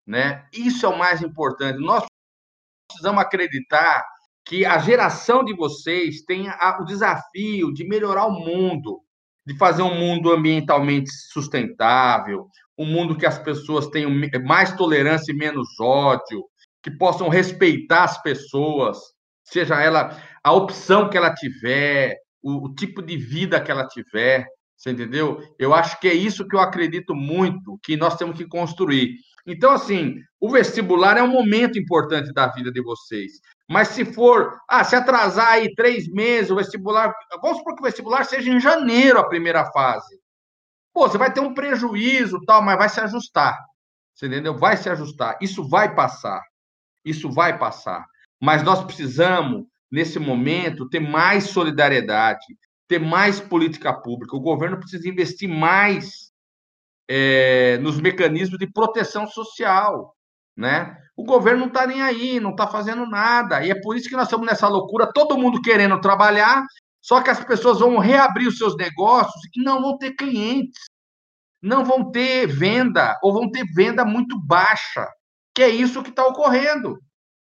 [0.06, 0.46] né?
[0.52, 1.78] Isso é o mais importante.
[1.80, 2.04] Nós
[2.88, 4.04] precisamos acreditar
[4.44, 9.00] que a geração de vocês tem a- o desafio de melhorar o mundo,
[9.46, 12.48] de fazer um mundo ambientalmente sustentável,
[12.78, 14.10] um mundo que as pessoas tenham
[14.44, 16.44] mais tolerância e menos ódio,
[16.82, 18.98] que possam respeitar as pessoas,
[19.44, 24.46] seja ela a opção que ela tiver, o, o tipo de vida que ela tiver,
[24.76, 25.40] você entendeu?
[25.58, 29.14] Eu acho que é isso que eu acredito muito que nós temos que construir.
[29.46, 33.32] Então, assim, o vestibular é um momento importante da vida de vocês.
[33.68, 37.14] Mas se for, ah, se atrasar aí três meses, o vestibular.
[37.40, 40.18] Vamos supor que o vestibular seja em janeiro a primeira fase.
[40.94, 43.58] Pô, você vai ter um prejuízo tal, mas vai se ajustar.
[44.14, 44.56] Você entendeu?
[44.56, 45.36] Vai se ajustar.
[45.42, 46.40] Isso vai passar.
[47.04, 48.06] Isso vai passar.
[48.40, 52.46] Mas nós precisamos, nesse momento, ter mais solidariedade,
[52.86, 54.36] ter mais política pública.
[54.36, 56.30] O governo precisa investir mais
[57.08, 60.14] é, nos mecanismos de proteção social,
[60.56, 60.96] né?
[61.16, 63.64] O governo não está nem aí, não está fazendo nada.
[63.64, 66.64] E é por isso que nós estamos nessa loucura, todo mundo querendo trabalhar,
[67.04, 70.84] só que as pessoas vão reabrir os seus negócios e não vão ter clientes,
[71.60, 75.06] não vão ter venda, ou vão ter venda muito baixa,
[75.54, 76.98] que é isso que está ocorrendo.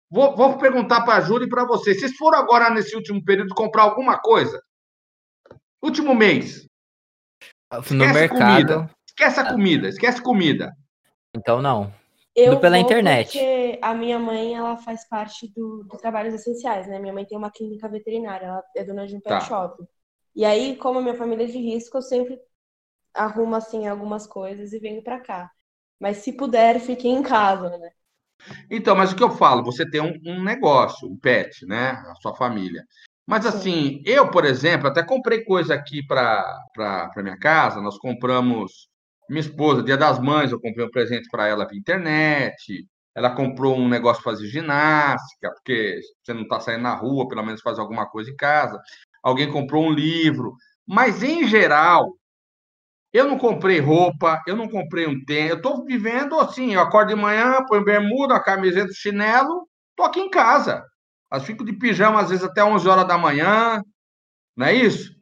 [0.07, 1.95] Vou, vou perguntar para a Júlia e para você.
[1.95, 4.61] Vocês foram agora, nesse último período, comprar alguma coisa?
[5.81, 6.67] Último mês.
[7.73, 8.95] No Esquece mercado, comida.
[9.07, 10.77] Esquece a comida, esquece comida.
[11.35, 11.91] então não.
[12.39, 13.31] Eu pela vou internet.
[13.31, 16.99] Porque a minha mãe, ela faz parte do, do trabalhos essenciais, né?
[16.99, 19.41] Minha mãe tem uma clínica veterinária, ela é dona de um pet Tá.
[19.41, 19.83] shop.
[20.35, 22.39] E aí, como a minha família é de risco, eu sempre
[23.13, 25.51] arrumo assim algumas coisas e venho para cá.
[25.99, 27.91] Mas se puder, fique em casa, né?
[28.69, 31.91] Então, mas o que eu falo, você tem um, um negócio, um pet, né?
[32.07, 32.85] A sua família.
[33.27, 37.81] Mas assim, eu, por exemplo, até comprei coisa aqui para minha casa.
[37.81, 38.88] Nós compramos,
[39.29, 42.85] minha esposa, Dia das Mães, eu comprei um presente para ela via internet.
[43.15, 47.43] Ela comprou um negócio para fazer ginástica, porque você não está saindo na rua, pelo
[47.43, 48.79] menos fazer alguma coisa em casa.
[49.23, 50.55] Alguém comprou um livro.
[50.87, 52.13] Mas, em geral,
[53.11, 55.51] eu não comprei roupa, eu não comprei um tênis.
[55.51, 60.19] Eu estou vivendo assim, eu acordo de manhã, ponho bermuda, a camiseta, chinelo, estou aqui
[60.19, 60.83] em casa.
[61.31, 63.81] Eu fico de pijama às vezes até 11 horas da manhã,
[64.55, 65.13] não é isso?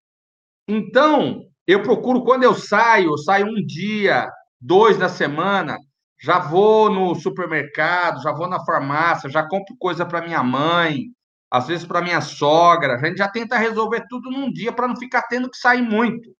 [0.67, 5.77] Então, eu procuro, quando eu saio, eu saio um dia, dois na semana,
[6.19, 11.07] já vou no supermercado, já vou na farmácia, já compro coisa para minha mãe,
[11.51, 12.95] às vezes para minha sogra.
[12.95, 16.33] A gente já tenta resolver tudo num dia para não ficar tendo que sair muito.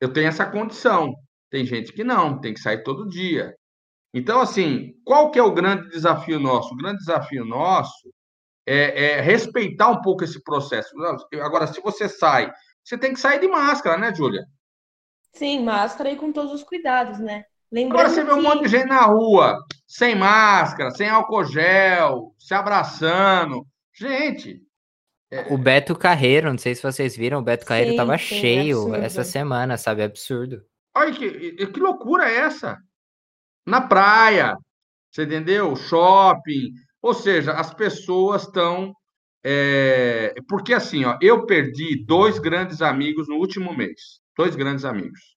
[0.00, 1.14] Eu tenho essa condição.
[1.50, 3.54] Tem gente que não, tem que sair todo dia.
[4.12, 6.72] Então, assim, qual que é o grande desafio nosso?
[6.72, 8.12] O grande desafio nosso
[8.66, 10.90] é, é respeitar um pouco esse processo.
[11.42, 12.50] Agora, se você sai,
[12.84, 14.44] você tem que sair de máscara, né, Júlia?
[15.32, 17.44] Sim, máscara e com todos os cuidados, né?
[17.72, 22.34] Lembrando Agora você vê um monte de gente na rua, sem máscara, sem álcool gel,
[22.38, 23.66] se abraçando.
[23.92, 24.62] Gente.
[25.30, 25.52] É...
[25.52, 28.94] O Beto Carreiro, não sei se vocês viram, o Beto Carreiro sim, tava sim, cheio
[28.94, 30.02] é essa semana, sabe?
[30.04, 30.62] Absurdo.
[30.96, 32.78] Olha que, que loucura é essa?
[33.66, 34.56] Na praia,
[35.10, 35.74] você entendeu?
[35.74, 36.72] Shopping.
[37.02, 38.94] Ou seja, as pessoas estão.
[39.44, 40.34] É...
[40.48, 44.20] Porque assim, ó, eu perdi dois grandes amigos no último mês.
[44.36, 45.36] Dois grandes amigos.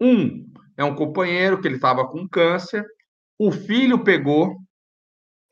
[0.00, 2.86] Um é um companheiro que ele estava com câncer,
[3.38, 4.56] o filho pegou,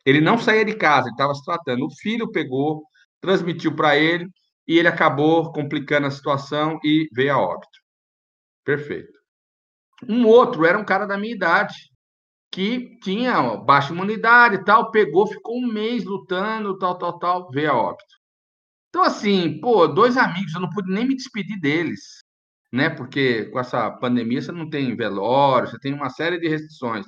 [0.04, 2.84] ele não saía de casa, ele estava se tratando, o filho pegou,
[3.20, 4.28] transmitiu para ele
[4.66, 7.78] e ele acabou complicando a situação e veio a óbito.
[8.64, 9.18] Perfeito.
[10.08, 11.74] Um outro era um cara da minha idade,
[12.56, 17.70] que tinha baixa imunidade e tal, pegou, ficou um mês lutando, tal, tal, tal, veio
[17.70, 18.16] a óbito.
[18.88, 22.00] Então, assim, pô, dois amigos, eu não pude nem me despedir deles
[22.72, 22.90] né?
[22.90, 27.06] Porque com essa pandemia você não tem velório, você tem uma série de restrições.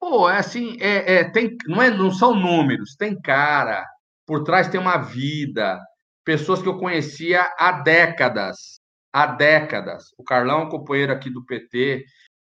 [0.00, 3.84] Pô, é assim, é, é, tem, não, é, não são números, tem cara,
[4.26, 5.80] por trás tem uma vida,
[6.24, 8.80] pessoas que eu conhecia há décadas,
[9.12, 10.04] há décadas.
[10.18, 12.04] O Carlão, um companheiro aqui do PT,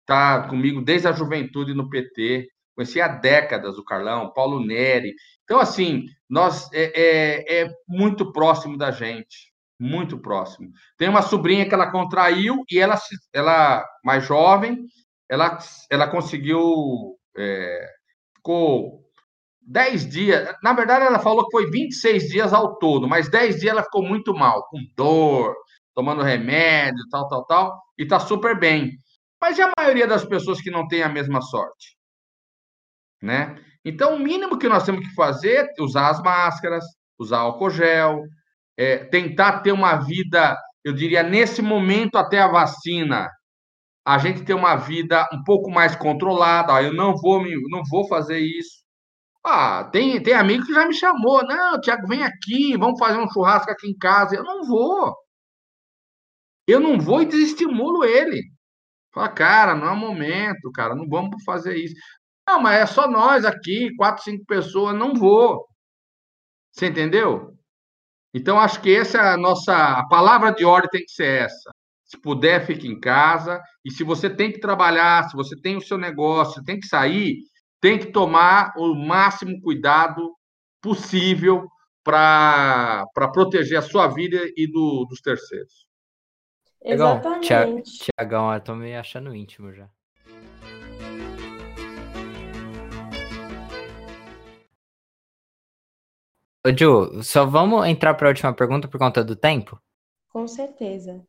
[0.09, 5.13] tá comigo desde a juventude no PT, conheci há décadas o Carlão, Paulo Neri.
[5.43, 10.69] Então, assim, nós é, é, é muito próximo da gente muito próximo.
[10.97, 12.99] Tem uma sobrinha que ela contraiu e ela,
[13.33, 14.85] ela mais jovem,
[15.29, 15.57] ela,
[15.89, 17.87] ela conseguiu, é,
[18.35, 18.99] ficou
[19.61, 23.71] 10 dias, na verdade ela falou que foi 26 dias ao todo, mas 10 dias
[23.71, 25.55] ela ficou muito mal, com dor,
[25.95, 28.97] tomando remédio, tal, tal, tal, e tá super bem.
[29.41, 31.97] Mas e a maioria das pessoas que não tem a mesma sorte?
[33.21, 33.57] Né?
[33.83, 36.83] Então, o mínimo que nós temos que fazer é usar as máscaras,
[37.17, 38.23] usar álcool gel,
[38.77, 43.29] é, tentar ter uma vida, eu diria, nesse momento até a vacina,
[44.05, 46.73] a gente ter uma vida um pouco mais controlada.
[46.73, 48.79] Ah, eu não vou me, não vou fazer isso.
[49.45, 51.43] Ah, tem, tem amigo que já me chamou.
[51.45, 54.35] Não, Tiago, vem aqui, vamos fazer um churrasco aqui em casa.
[54.35, 55.15] Eu não vou.
[56.67, 58.41] Eu não vou e desestimulo ele.
[59.13, 61.95] Fala, cara, não é momento, cara, não vamos fazer isso.
[62.47, 65.67] Não, mas é só nós aqui, quatro, cinco pessoas, não vou.
[66.71, 67.55] Você entendeu?
[68.33, 71.71] Então, acho que essa é a nossa a palavra de ordem tem que ser essa.
[72.05, 73.61] Se puder, fique em casa.
[73.85, 77.37] E se você tem que trabalhar, se você tem o seu negócio, tem que sair,
[77.81, 80.35] tem que tomar o máximo cuidado
[80.81, 81.67] possível
[82.03, 85.88] para proteger a sua vida e do, dos terceiros.
[86.83, 88.07] Exatamente.
[88.17, 89.89] Tiagão, eu tô me achando íntimo já.
[96.65, 99.79] Ô, Ju, só vamos entrar para a última pergunta por conta do tempo?
[100.29, 101.25] Com certeza.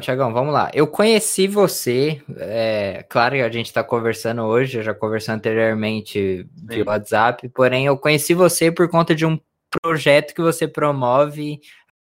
[0.00, 0.72] Tiagão, vamos lá.
[0.74, 6.44] Eu conheci você, é, claro que a gente está conversando hoje, eu já conversei anteriormente
[6.52, 9.38] de WhatsApp, porém eu conheci você por conta de um
[9.70, 11.60] projeto que você promove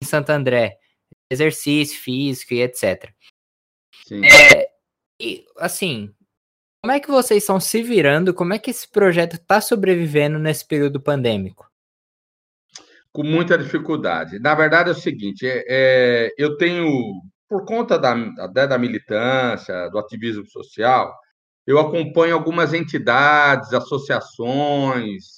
[0.02, 0.78] em Santo André,
[1.30, 3.10] exercício físico e etc.
[4.06, 4.22] Sim.
[4.24, 4.68] É,
[5.20, 6.14] e, assim,
[6.82, 10.66] como é que vocês estão se virando, como é que esse projeto está sobrevivendo nesse
[10.66, 11.66] período pandêmico?
[13.16, 14.38] com muita dificuldade.
[14.38, 16.86] Na verdade, é o seguinte: é, é, eu tenho,
[17.48, 18.14] por conta da,
[18.66, 21.14] da militância, do ativismo social,
[21.66, 25.35] eu acompanho algumas entidades, associações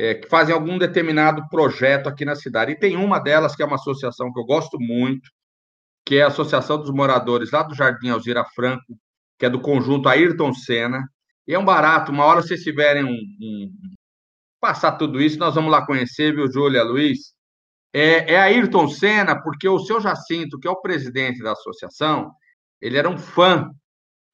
[0.00, 2.70] é, que fazem algum determinado projeto aqui na cidade.
[2.70, 5.28] E tem uma delas que é uma associação que eu gosto muito,
[6.06, 8.96] que é a Associação dos Moradores lá do Jardim Alzira Franco,
[9.36, 11.02] que é do conjunto Ayrton Senna.
[11.48, 13.72] E é um barato, uma hora vocês tiverem um, um
[14.60, 17.34] passar tudo isso, nós vamos lá conhecer, viu, Júlia, Luiz?
[17.92, 22.30] É, é Ayrton Senna, porque o seu Jacinto, que é o presidente da associação,
[22.80, 23.68] ele era um fã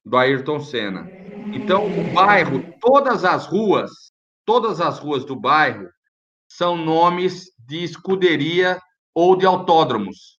[0.05, 1.09] do Ayrton Senna.
[1.51, 4.13] Então, o bairro, todas as ruas,
[4.45, 5.89] todas as ruas do bairro
[6.47, 8.79] são nomes de escuderia
[9.13, 10.37] ou de autódromos.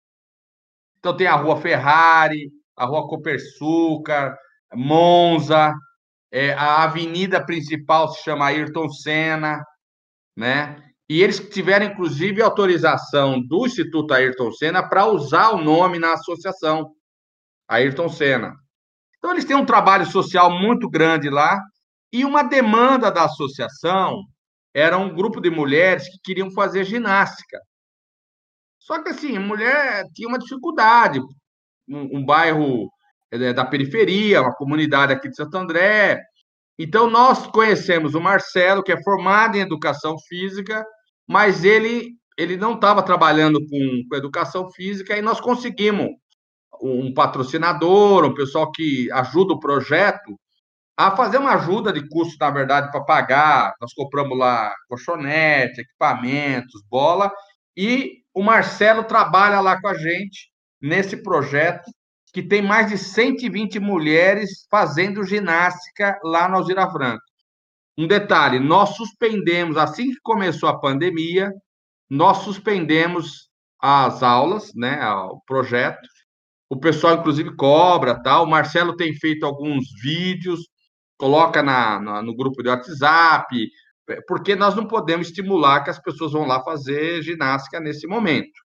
[1.00, 4.38] Então, tem a Rua Ferrari, a Rua Copersucar,
[4.74, 5.74] Monza,
[6.32, 9.64] é, a avenida principal se chama Ayrton Senna,
[10.36, 10.82] né?
[11.08, 16.92] E eles tiveram, inclusive, autorização do Instituto Ayrton Senna para usar o nome na associação,
[17.68, 18.56] Ayrton Senna.
[19.18, 21.62] Então, eles têm um trabalho social muito grande lá,
[22.20, 24.22] e uma demanda da associação
[24.74, 27.60] era um grupo de mulheres que queriam fazer ginástica.
[28.80, 31.20] Só que, assim, mulher tinha uma dificuldade.
[31.88, 32.90] Um, um bairro
[33.32, 36.22] é, da periferia, uma comunidade aqui de Santo André,
[36.78, 40.86] então, nós conhecemos o Marcelo, que é formado em educação física,
[41.28, 46.10] mas ele, ele não estava trabalhando com, com educação física e nós conseguimos
[46.82, 50.38] um patrocinador, um pessoal que ajuda o projeto
[50.98, 53.74] a fazer uma ajuda de custo, na verdade, para pagar.
[53.82, 57.32] Nós compramos lá colchonete, equipamentos, bola,
[57.76, 60.50] e o Marcelo trabalha lá com a gente
[60.82, 61.90] nesse projeto
[62.34, 67.24] que tem mais de 120 mulheres fazendo ginástica lá no Alzira Franco.
[67.98, 71.50] Um detalhe, nós suspendemos, assim que começou a pandemia,
[72.10, 76.08] nós suspendemos as aulas, né, o projeto.
[76.70, 78.44] O pessoal, inclusive, cobra, tal.
[78.44, 80.60] O Marcelo tem feito alguns vídeos,
[81.18, 83.70] coloca na, na, no grupo de WhatsApp,
[84.28, 88.60] porque nós não podemos estimular que as pessoas vão lá fazer ginástica nesse momento,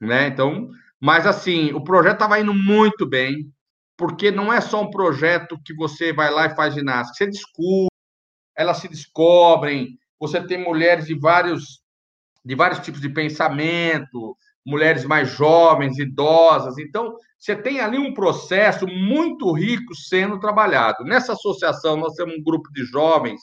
[0.00, 0.28] né?
[0.28, 0.68] Então,
[1.00, 3.52] mas, assim, o projeto estava indo muito bem,
[3.96, 7.90] porque não é só um projeto que você vai lá e faz ginástica, você discute,
[8.56, 11.82] elas se descobrem, você tem mulheres de vários,
[12.44, 14.36] de vários tipos de pensamento,
[14.66, 16.76] mulheres mais jovens, idosas.
[16.78, 21.04] Então, você tem ali um processo muito rico sendo trabalhado.
[21.04, 23.40] Nessa associação, nós temos um grupo de jovens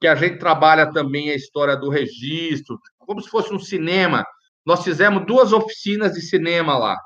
[0.00, 4.24] que a gente trabalha também a história do registro, como se fosse um cinema
[4.64, 6.96] nós fizemos duas oficinas de cinema lá,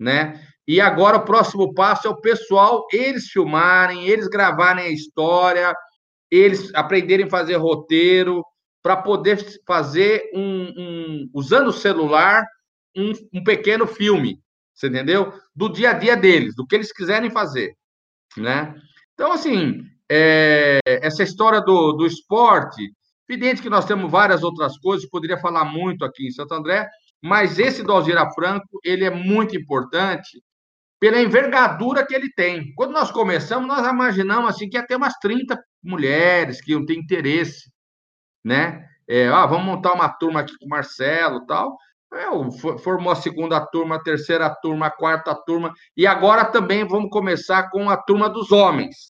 [0.00, 0.42] né?
[0.66, 5.74] E agora o próximo passo é o pessoal, eles filmarem, eles gravarem a história,
[6.30, 8.42] eles aprenderem a fazer roteiro,
[8.82, 12.44] para poder fazer um, um, usando o celular,
[12.96, 14.40] um, um, pequeno filme,
[14.74, 15.32] você entendeu?
[15.54, 17.76] Do dia a dia deles, do que eles quiserem fazer,
[18.36, 18.74] né?
[19.14, 22.92] Então, assim, é, essa história do, do esporte,
[23.28, 26.88] Evidente que nós temos várias outras coisas, poderia falar muito aqui em Santo André,
[27.20, 30.40] mas esse do Alzira Franco, ele é muito importante
[31.00, 32.72] pela envergadura que ele tem.
[32.76, 36.94] Quando nós começamos, nós imaginamos assim que ia ter umas 30 mulheres que iam ter
[36.94, 37.68] interesse,
[38.44, 38.86] né?
[39.08, 41.76] É, ah, vamos montar uma turma aqui com o Marcelo tal.
[42.14, 47.10] É, formou a segunda turma, a terceira turma, a quarta turma, e agora também vamos
[47.10, 49.10] começar com a turma dos homens,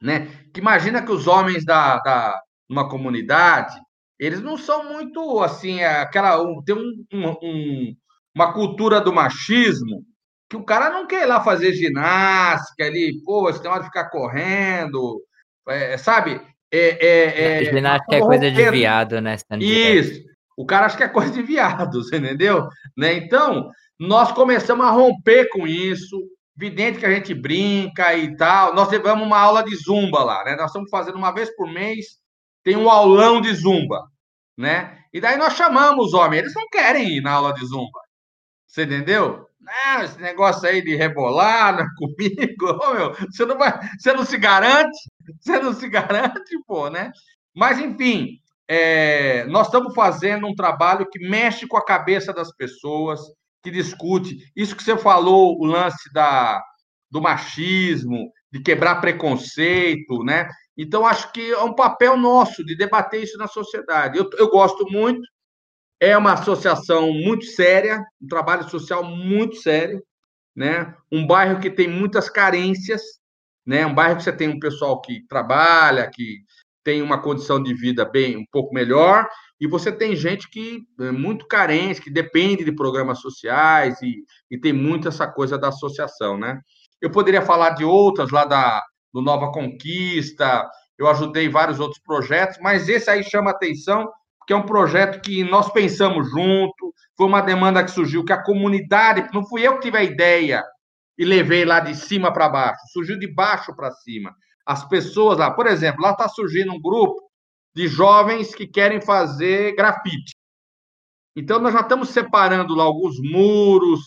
[0.00, 0.26] né?
[0.52, 3.78] Que imagina que os homens da, da, numa comunidade,
[4.18, 6.38] eles não são muito assim, é aquela.
[6.64, 7.96] Tem um, um,
[8.34, 10.02] uma cultura do machismo
[10.48, 13.86] que o cara não quer ir lá fazer ginástica ali, pô, você tem hora de
[13.86, 15.20] ficar correndo,
[15.68, 16.40] é, sabe?
[16.70, 19.36] É, é, é, ginástica é coisa de viado, né?
[19.60, 20.33] Isso.
[20.56, 22.68] O cara acha que é coisa de viado, você entendeu?
[22.96, 23.14] Né?
[23.14, 26.16] Então, nós começamos a romper com isso.
[26.56, 28.74] Evidente que a gente brinca e tal.
[28.74, 30.54] Nós levamos uma aula de zumba lá, né?
[30.54, 32.22] Nós estamos fazendo uma vez por mês
[32.64, 34.10] tem um aulão de zumba,
[34.56, 34.98] né?
[35.12, 38.00] E daí nós chamamos os homens, eles não querem ir na aula de zumba.
[38.66, 39.46] Você entendeu?
[39.60, 44.24] Não, esse negócio aí de rebolar é comigo, oh, meu, você não vai, você não
[44.24, 44.98] se garante,
[45.40, 47.12] você não se garante, pô, né?
[47.54, 53.20] Mas enfim, é, nós estamos fazendo um trabalho que mexe com a cabeça das pessoas,
[53.62, 54.38] que discute.
[54.54, 56.62] Isso que você falou, o lance da,
[57.10, 60.48] do machismo, de quebrar preconceito, né?
[60.76, 64.18] Então, acho que é um papel nosso de debater isso na sociedade.
[64.18, 65.22] Eu, eu gosto muito,
[66.00, 70.02] é uma associação muito séria, um trabalho social muito sério,
[70.54, 70.94] né?
[71.10, 73.02] um bairro que tem muitas carências,
[73.64, 73.86] né?
[73.86, 76.40] um bairro que você tem um pessoal que trabalha, que
[76.84, 79.26] tem uma condição de vida bem um pouco melhor,
[79.60, 84.58] e você tem gente que é muito carente, que depende de programas sociais e, e
[84.58, 86.60] tem muito essa coisa da associação, né?
[87.00, 88.82] Eu poderia falar de outras lá da,
[89.12, 90.68] do Nova Conquista,
[90.98, 94.08] eu ajudei vários outros projetos, mas esse aí chama atenção,
[94.46, 98.42] que é um projeto que nós pensamos junto, foi uma demanda que surgiu, que a
[98.42, 100.62] comunidade, não fui eu que tive a ideia
[101.16, 104.34] e levei lá de cima para baixo, surgiu de baixo para cima.
[104.66, 107.22] As pessoas lá, por exemplo, lá está surgindo um grupo
[107.74, 110.34] de jovens que querem fazer grafite.
[111.36, 114.00] Então, nós já estamos separando lá alguns muros,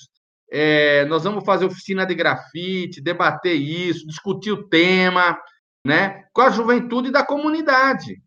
[0.50, 5.38] é, nós vamos fazer oficina de grafite, debater isso, discutir o tema,
[5.86, 8.22] né, com a juventude da comunidade,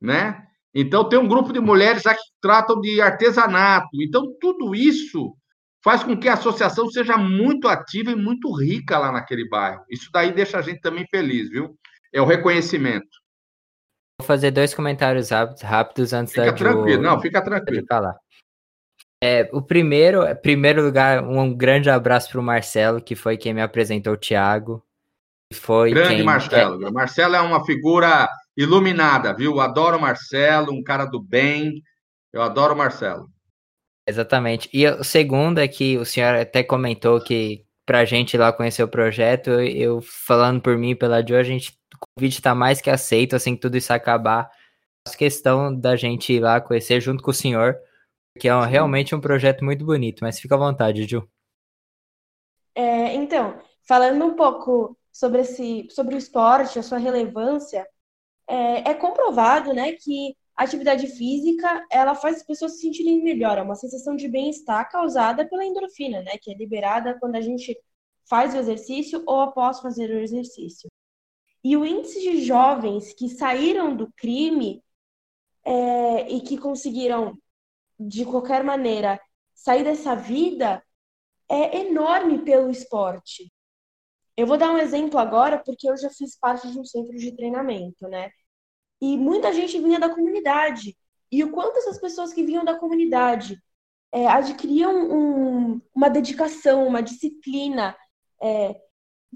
[0.00, 0.44] né?
[0.74, 4.02] Então, tem um grupo de mulheres que tratam de artesanato.
[4.02, 5.36] Então, tudo isso
[5.84, 9.84] faz com que a associação seja muito ativa e muito rica lá naquele bairro.
[9.90, 11.78] Isso daí deixa a gente também feliz, viu?
[12.10, 13.06] É o reconhecimento.
[14.18, 15.28] Vou fazer dois comentários
[15.62, 17.84] rápidos antes fica da Fica tranquilo, não, fica tranquilo.
[17.86, 18.16] falar.
[19.22, 23.52] É, o primeiro, em primeiro lugar, um grande abraço para o Marcelo, que foi quem
[23.52, 24.82] me apresentou o Thiago.
[25.52, 26.24] Foi grande quem...
[26.24, 26.86] Marcelo.
[26.86, 26.90] É...
[26.90, 29.60] Marcelo é uma figura iluminada, viu?
[29.60, 31.82] Adoro o Marcelo, um cara do bem.
[32.32, 33.28] Eu adoro o Marcelo.
[34.06, 34.68] Exatamente.
[34.72, 38.82] E o segundo é que o senhor até comentou que para a gente lá conhecer
[38.82, 42.80] o projeto, eu falando por mim e pela Jo, a gente, o convite está mais
[42.80, 44.50] que aceito, assim que tudo isso acabar.
[45.06, 47.76] A questão da gente ir lá conhecer junto com o senhor,
[48.38, 51.28] que é um, realmente um projeto muito bonito, mas fica à vontade, Ju.
[52.74, 57.86] É, então, falando um pouco sobre, esse, sobre o esporte, a sua relevância,
[58.48, 63.62] é, é comprovado né, que atividade física ela faz as pessoas se sentirem melhor, é
[63.62, 67.76] uma sensação de bem-estar causada pela endorfina, né, que é liberada quando a gente
[68.28, 70.90] faz o exercício ou após fazer o exercício.
[71.62, 74.82] E o índice de jovens que saíram do crime
[75.64, 77.36] é, e que conseguiram
[77.98, 79.20] de qualquer maneira,
[79.54, 80.82] sair dessa vida
[81.48, 83.52] é enorme pelo esporte.
[84.36, 87.34] Eu vou dar um exemplo agora, porque eu já fiz parte de um centro de
[87.36, 88.30] treinamento, né?
[89.04, 90.96] E muita gente vinha da comunidade.
[91.30, 93.62] E o quanto essas pessoas que vinham da comunidade
[94.10, 97.94] é, adquiriam um, uma dedicação, uma disciplina,
[98.42, 98.74] é,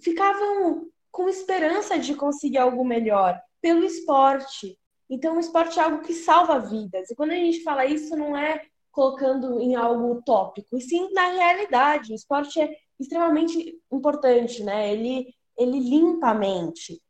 [0.01, 4.79] ficavam com esperança de conseguir algo melhor pelo esporte.
[5.11, 7.11] Então, o esporte é algo que salva vidas.
[7.11, 11.29] E quando a gente fala isso, não é colocando em algo utópico, e sim na
[11.29, 12.13] realidade.
[12.13, 14.91] O esporte é extremamente importante, né?
[14.91, 15.27] Ele,
[15.59, 17.03] ele limpa a mente.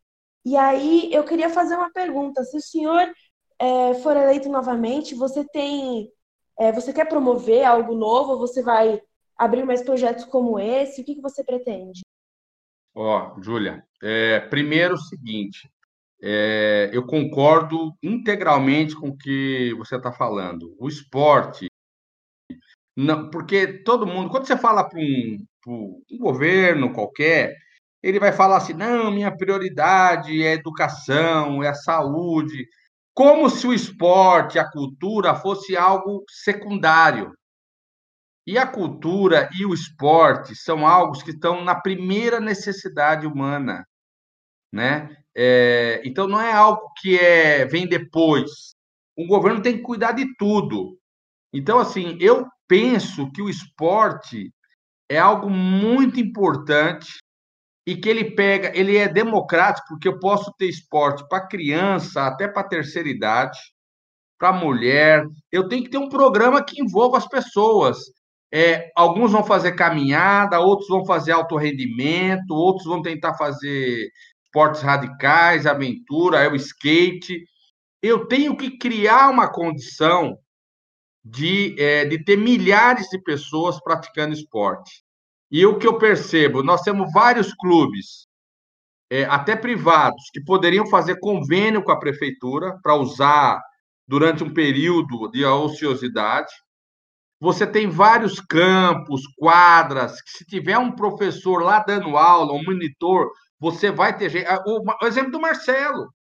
[0.49, 2.43] E aí, eu queria fazer uma pergunta.
[2.43, 3.13] Se o senhor
[3.59, 6.11] é, for eleito novamente, você tem.
[6.59, 8.39] É, você quer promover algo novo?
[8.39, 8.99] Você vai
[9.37, 11.03] abrir mais projetos como esse?
[11.03, 12.01] O que, que você pretende?
[12.95, 15.71] Ó, oh, Júlia, é, primeiro o seguinte,
[16.23, 20.75] é, eu concordo integralmente com o que você está falando.
[20.79, 21.69] O esporte,
[22.97, 27.55] não, porque todo mundo, quando você fala para um, um, governo qualquer,
[28.03, 32.67] ele vai falar assim: não, minha prioridade é a educação, é a saúde,
[33.15, 37.33] como se o esporte, a cultura fosse algo secundário.
[38.47, 43.85] E a cultura e o esporte são algo que estão na primeira necessidade humana,
[44.73, 45.17] né?
[45.37, 48.75] É, então, não é algo que é, vem depois.
[49.17, 50.99] O governo tem que cuidar de tudo.
[51.53, 54.53] Então, assim, eu penso que o esporte
[55.09, 57.19] é algo muito importante
[57.89, 62.47] e que ele pega, ele é democrático, porque eu posso ter esporte para criança, até
[62.47, 63.59] para terceira idade,
[64.39, 65.25] para mulher.
[65.51, 67.97] Eu tenho que ter um programa que envolva as pessoas.
[68.53, 74.11] É, alguns vão fazer caminhada, outros vão fazer alto rendimento, outros vão tentar fazer
[74.45, 77.43] esportes radicais, aventura, é o skate.
[78.03, 80.37] Eu tenho que criar uma condição
[81.25, 85.08] de, é, de ter milhares de pessoas praticando esporte.
[85.51, 88.27] E o que eu percebo, nós temos vários clubes,
[89.11, 93.61] é, até privados, que poderiam fazer convênio com a prefeitura para usar
[94.07, 96.53] durante um período de ociosidade.
[97.41, 103.31] Você tem vários campos, quadras, que se tiver um professor lá dando aula, um monitor,
[103.59, 104.47] você vai ter gente.
[104.47, 106.13] Ah, o, exemplo do Marcelo.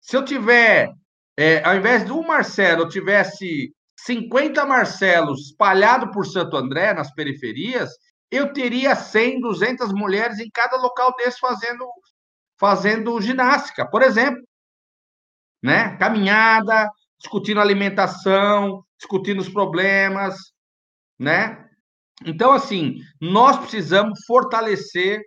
[0.00, 0.92] Se eu tiver,
[1.36, 7.90] é, ao invés do Marcelo, eu tivesse 50 Marcelos espalhados por Santo André, nas periferias,
[8.34, 11.86] eu teria 100, 200 mulheres em cada local desse fazendo,
[12.58, 14.42] fazendo ginástica, por exemplo.
[15.62, 15.96] Né?
[15.96, 20.36] Caminhada, discutindo alimentação, discutindo os problemas,
[21.18, 21.64] né?
[22.24, 25.20] Então, assim, nós precisamos fortalecer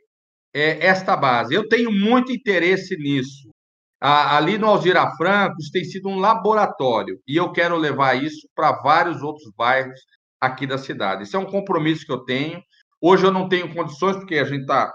[0.53, 1.53] é, esta base.
[1.53, 3.49] Eu tenho muito interesse nisso.
[3.99, 9.22] ali no Alzira Francos tem sido um laboratório e eu quero levar isso para vários
[9.24, 9.99] outros bairros
[10.39, 11.24] aqui da cidade.
[11.24, 12.62] Isso é um compromisso que eu tenho.
[13.02, 14.91] Hoje eu não tenho condições porque a gente está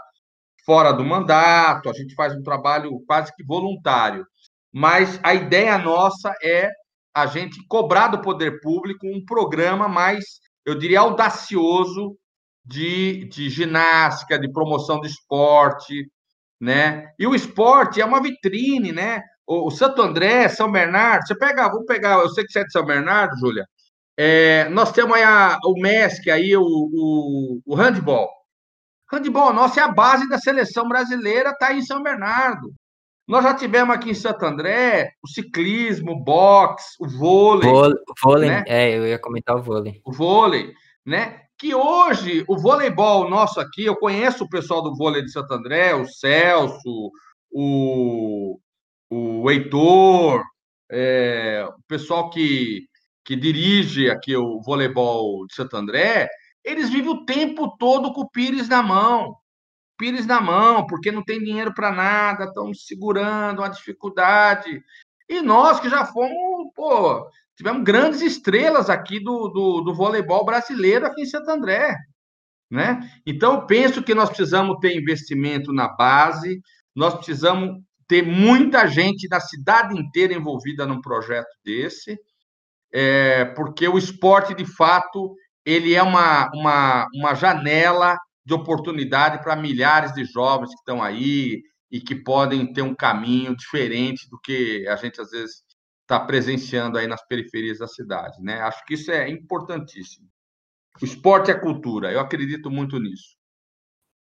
[0.64, 4.26] fora do mandato, a gente faz um trabalho quase que voluntário.
[4.72, 6.70] Mas a ideia nossa é
[7.14, 10.24] a gente cobrar do poder público um programa mais,
[10.64, 12.16] eu diria, audacioso
[12.64, 16.10] de, de ginástica, de promoção do esporte,
[16.60, 17.12] né?
[17.18, 19.20] E o esporte é uma vitrine, né?
[19.46, 22.64] O, o Santo André, São Bernardo, você pega, vou pegar, eu sei que você é
[22.64, 23.66] de São Bernardo, Júlia.
[24.16, 28.28] É, nós temos aí a, o MESC, aí, o, o, o handball.
[29.10, 32.72] Handball nosso é a base da seleção brasileira, está aí em São Bernardo.
[33.26, 37.70] Nós já tivemos aqui em Santo André o ciclismo, o boxe, o vôlei.
[37.70, 38.64] Vôlei, vôlei né?
[38.66, 40.00] é, eu ia comentar o vôlei.
[40.04, 40.72] O vôlei,
[41.06, 41.40] né?
[41.56, 45.94] Que hoje o voleibol nosso aqui, eu conheço o pessoal do vôlei de Santo André,
[45.94, 47.10] o Celso,
[47.50, 48.58] o,
[49.08, 50.42] o Heitor,
[50.90, 52.82] é, o pessoal que,
[53.24, 56.28] que dirige aqui o voleibol de Santo André,
[56.64, 59.36] eles vivem o tempo todo com o Pires na mão.
[59.98, 64.82] Pires na mão, porque não tem dinheiro para nada, estão segurando uma dificuldade.
[65.28, 71.06] E nós que já fomos, pô, tivemos grandes estrelas aqui do, do, do voleibol brasileiro
[71.06, 71.96] aqui em Santo André.
[72.70, 73.00] Né?
[73.26, 76.60] Então, penso que nós precisamos ter investimento na base,
[76.94, 82.18] nós precisamos ter muita gente da cidade inteira envolvida num projeto desse,
[82.92, 85.34] é, porque o esporte, de fato,
[85.64, 91.62] ele é uma, uma, uma janela de oportunidade para milhares de jovens que estão aí
[91.90, 95.62] e que podem ter um caminho diferente do que a gente às vezes
[96.02, 98.60] está presenciando aí nas periferias da cidade, né?
[98.60, 100.28] Acho que isso é importantíssimo.
[101.00, 103.36] O esporte é cultura, eu acredito muito nisso.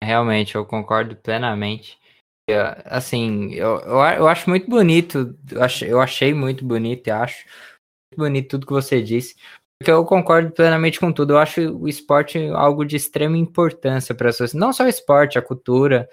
[0.03, 1.99] Realmente, eu concordo plenamente.
[2.85, 7.47] Assim, eu, eu, eu acho muito bonito, eu achei, eu achei muito bonito e acho
[8.17, 9.35] bonito tudo que você disse,
[9.79, 11.33] porque eu concordo plenamente com tudo.
[11.33, 14.61] Eu acho o esporte algo de extrema importância para a sociedade.
[14.61, 16.09] Não só o esporte, a cultura,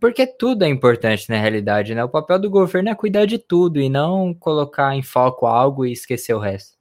[0.00, 2.02] porque tudo é importante na realidade, né?
[2.02, 5.92] O papel do governo é cuidar de tudo e não colocar em foco algo e
[5.92, 6.78] esquecer o resto.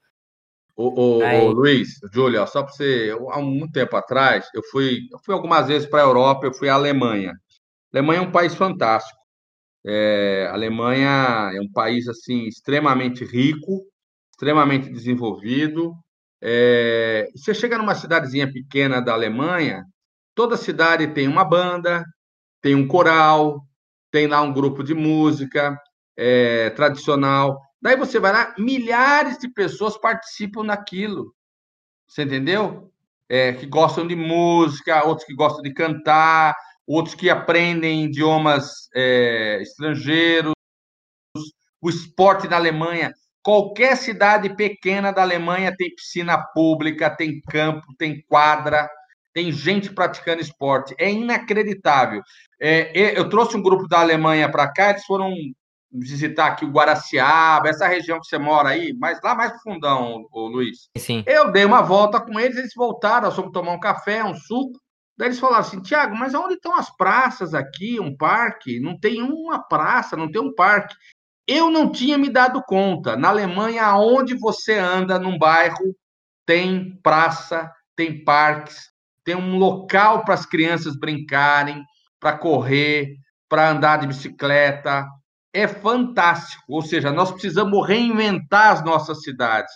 [0.76, 1.42] Ô, ô, Aí...
[1.42, 5.68] ô Luiz, Júlia, só para você, há muito tempo atrás, eu fui, eu fui algumas
[5.68, 7.32] vezes para a Europa, eu fui à Alemanha.
[7.32, 9.20] A Alemanha é um país fantástico.
[9.86, 13.86] É, a Alemanha é um país assim extremamente rico,
[14.34, 15.96] extremamente desenvolvido,
[16.42, 19.86] é, você chega numa cidadezinha pequena da Alemanha,
[20.36, 22.04] toda cidade tem uma banda,
[22.62, 23.62] tem um coral,
[24.12, 25.80] tem lá um grupo de música
[26.18, 27.60] é, tradicional.
[27.82, 31.34] Daí você vai lá, milhares de pessoas participam daquilo.
[32.08, 32.92] Você entendeu?
[33.30, 36.56] É, que gostam de música, outros que gostam de cantar,
[36.86, 40.54] outros que aprendem idiomas é, estrangeiros.
[41.82, 43.14] O esporte na Alemanha
[43.44, 48.90] Qualquer cidade pequena da Alemanha tem piscina pública, tem campo, tem quadra,
[49.34, 50.96] tem gente praticando esporte.
[50.98, 52.22] É inacreditável.
[52.60, 55.34] É, eu trouxe um grupo da Alemanha para cá, eles foram
[55.92, 60.48] visitar aqui o Guaraciaba, essa região que você mora aí, mas lá mais fundão, o
[60.48, 60.90] Luiz.
[60.98, 61.24] Sim.
[61.28, 64.80] Eu dei uma volta com eles, eles voltaram, nós fomos tomar um café, um suco.
[65.16, 68.80] Daí eles falaram assim, Tiago, mas onde estão as praças aqui, um parque?
[68.80, 70.96] Não tem uma praça, não tem um parque.
[71.48, 73.18] Eu não tinha me dado conta.
[73.18, 75.96] Na Alemanha, aonde você anda num bairro,
[76.46, 78.78] tem praça, tem parques,
[79.24, 81.84] tem um local para as crianças brincarem,
[82.20, 83.16] para correr,
[83.50, 85.06] para andar de bicicleta.
[85.54, 86.64] É fantástico.
[86.70, 89.74] Ou seja, nós precisamos reinventar as nossas cidades.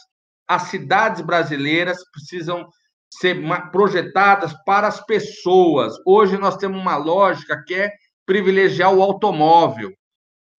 [0.48, 2.66] As cidades brasileiras precisam
[3.10, 3.42] ser
[3.72, 5.94] projetadas para as pessoas.
[6.06, 7.92] Hoje nós temos uma lógica que é
[8.26, 9.92] privilegiar o automóvel.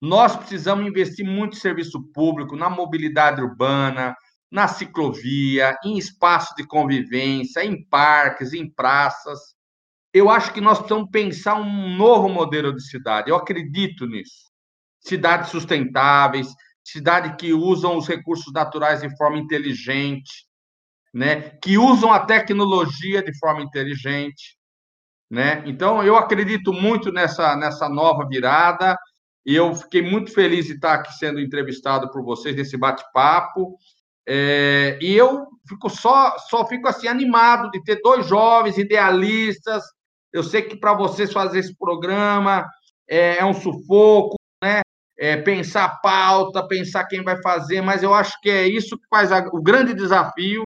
[0.02, 4.16] Nós precisamos investir muito em serviço público, na mobilidade urbana,
[4.52, 9.40] na ciclovia, em espaços de convivência, em parques, em praças.
[10.14, 13.30] Eu acho que nós precisamos pensar um novo modelo de cidade.
[13.30, 14.52] Eu acredito nisso.
[15.00, 16.48] Cidades sustentáveis,
[16.84, 20.48] cidades que usam os recursos naturais de forma inteligente,
[21.14, 21.52] né?
[21.62, 24.58] que usam a tecnologia de forma inteligente.
[25.30, 25.62] Né?
[25.66, 28.98] Então, eu acredito muito nessa, nessa nova virada
[29.48, 33.78] e eu fiquei muito feliz de estar aqui sendo entrevistado por vocês nesse bate-papo.
[34.28, 39.82] É, e eu fico só, só fico assim animado de ter dois jovens idealistas.
[40.34, 42.68] Eu sei que para vocês fazer esse programa
[43.10, 44.82] é, é um sufoco, né?
[45.18, 49.08] É, pensar a pauta, pensar quem vai fazer, mas eu acho que é isso que
[49.10, 50.64] faz a, o grande desafio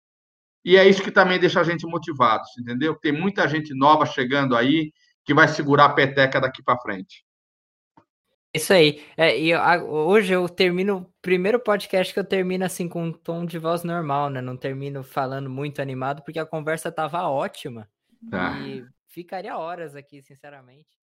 [0.65, 2.95] e é isso que também deixa a gente motivado, entendeu?
[2.95, 4.91] Tem muita gente nova chegando aí
[5.23, 7.23] que vai segurar a peteca daqui para frente.
[8.53, 9.01] Isso aí.
[9.15, 13.05] É, e eu, a, hoje eu termino o primeiro podcast que eu termino assim com
[13.05, 14.41] um tom de voz normal, né?
[14.41, 17.89] Não termino falando muito animado, porque a conversa tava ótima.
[18.29, 18.59] Tá.
[18.59, 20.99] E ficaria horas aqui, sinceramente.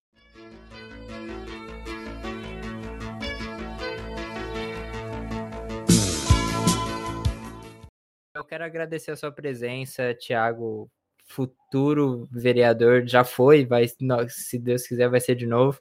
[8.35, 10.91] Eu quero agradecer a sua presença, Tiago,
[11.27, 13.87] futuro vereador, já foi, vai,
[14.29, 15.81] se Deus quiser, vai ser de novo.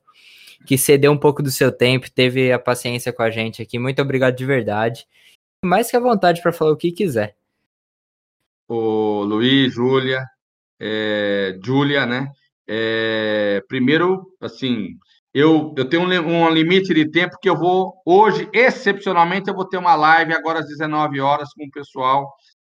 [0.66, 3.80] Que cedeu um pouco do seu tempo, teve a paciência com a gente aqui.
[3.80, 5.08] Muito obrigado de verdade.
[5.64, 7.36] Mais que à vontade para falar o que quiser.
[8.68, 10.26] O Luiz, Júlia,
[10.80, 12.32] é, Júlia, né?
[12.68, 14.98] É, primeiro, assim,
[15.34, 19.68] eu, eu tenho um, um, limite de tempo que eu vou, hoje, excepcionalmente, eu vou
[19.68, 22.34] ter uma live agora às 19 horas com o pessoal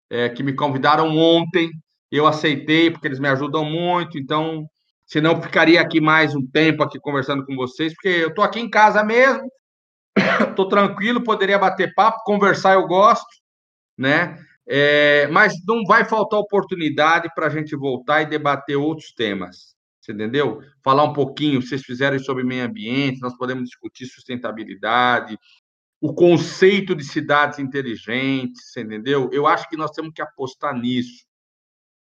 [0.10, 1.70] é, que me convidaram ontem.
[2.12, 4.68] Eu aceitei, porque eles me ajudam muito, então,
[5.08, 8.70] senão ficaria aqui mais um tempo aqui conversando com vocês, porque eu estou aqui em
[8.70, 9.50] casa mesmo,
[10.50, 13.26] estou tranquilo, poderia bater papo, conversar eu gosto,
[13.98, 14.38] né?
[14.70, 19.78] É, mas não vai faltar oportunidade para a gente voltar e debater outros temas.
[20.02, 20.62] Você entendeu?
[20.84, 25.38] Falar um pouquinho, vocês fizeram sobre meio ambiente, nós podemos discutir sustentabilidade,
[26.02, 29.30] o conceito de cidades inteligentes, você entendeu?
[29.32, 31.26] Eu acho que nós temos que apostar nisso.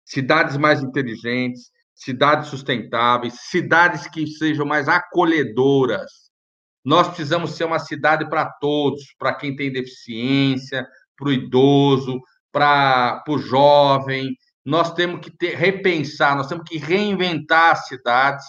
[0.05, 1.71] Cidades mais inteligentes,
[2.03, 6.31] cidades sustentáveis, cidades que sejam mais acolhedoras.
[6.83, 12.19] Nós precisamos ser uma cidade para todos, para quem tem deficiência, para o idoso,
[12.51, 14.35] para o jovem,
[14.65, 18.45] nós temos que ter, repensar, nós temos que reinventar as cidades.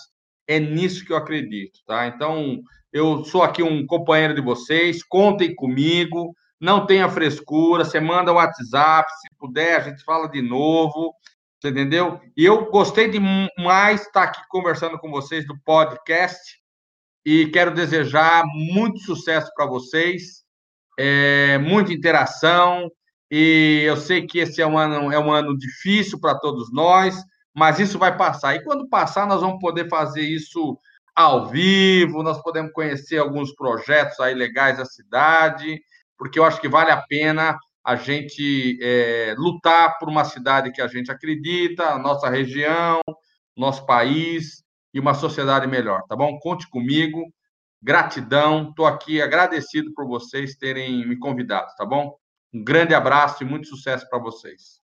[0.46, 2.06] É nisso que eu acredito, tá?
[2.06, 2.60] Então,
[2.92, 8.36] eu sou aqui um companheiro de vocês, contem comigo, não tenha frescura, você manda o
[8.36, 11.14] WhatsApp, se puder, a gente fala de novo,
[11.62, 12.20] você entendeu?
[12.36, 16.58] E eu gostei demais estar aqui conversando com vocês do podcast
[17.24, 20.42] e quero desejar muito sucesso para vocês,
[20.98, 22.90] é, muita interação,
[23.30, 27.22] e eu sei que esse é um ano, é um ano difícil para todos nós,
[27.54, 28.56] mas isso vai passar.
[28.56, 30.76] E quando passar, nós vamos poder fazer isso
[31.14, 35.80] ao vivo, nós podemos conhecer alguns projetos aí legais da cidade,
[36.18, 40.80] porque eu acho que vale a pena a gente é, lutar por uma cidade que
[40.80, 43.00] a gente acredita, a nossa região,
[43.56, 44.62] nosso país
[44.94, 46.38] e uma sociedade melhor, tá bom?
[46.38, 47.22] Conte comigo,
[47.82, 52.16] gratidão, estou aqui agradecido por vocês terem me convidado, tá bom?
[52.54, 54.80] Um grande abraço e muito sucesso para vocês.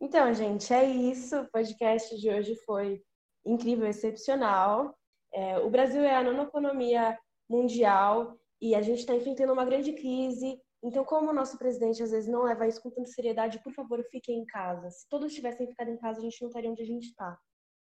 [0.00, 1.38] Então, gente, é isso.
[1.38, 3.00] O podcast de hoje foi
[3.46, 4.98] incrível, excepcional.
[5.32, 7.16] É, o Brasil é a nona economia
[7.48, 10.58] mundial e a gente está enfrentando uma grande crise.
[10.82, 14.02] Então, como o nosso presidente às vezes não leva isso com tanta seriedade, por favor,
[14.10, 14.90] fiquem em casa.
[14.90, 17.38] Se todos tivessem ficado em casa, a gente não estaria onde a gente está.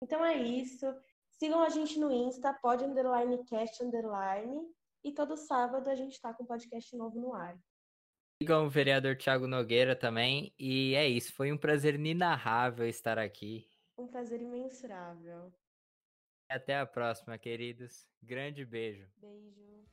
[0.01, 0.85] Então é isso.
[1.31, 4.67] Sigam a gente no Insta, pod underline cast underline.
[5.03, 7.57] E todo sábado a gente está com um podcast novo no ar.
[8.41, 10.53] Sigam o vereador Tiago Nogueira também.
[10.59, 13.67] E é isso, foi um prazer inenarrável estar aqui.
[13.97, 15.51] Um prazer imensurável.
[16.47, 18.07] Até a próxima, queridos.
[18.21, 19.09] Grande beijo.
[19.17, 19.92] Beijo.